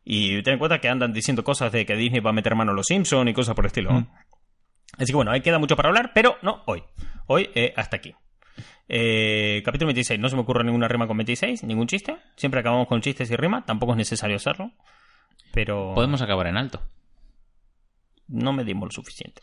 [0.04, 2.72] Y ten en cuenta que andan diciendo cosas de que Disney va a meter mano
[2.72, 3.91] a los Simpsons y cosas por el estilo.
[3.91, 4.08] Mm.
[4.97, 6.84] Así que bueno, ahí queda mucho para hablar, pero no hoy.
[7.28, 8.16] Hoy eh, hasta aquí.
[8.88, 10.20] Eh, capítulo 26.
[10.20, 12.18] No se me ocurre ninguna rima con 26, ningún chiste.
[12.36, 13.64] Siempre acabamos con chistes y rima.
[13.66, 14.72] Tampoco es necesario hacerlo.
[15.54, 16.82] Pero Podemos acabar en alto.
[18.28, 19.41] no me dimos lo suficiente.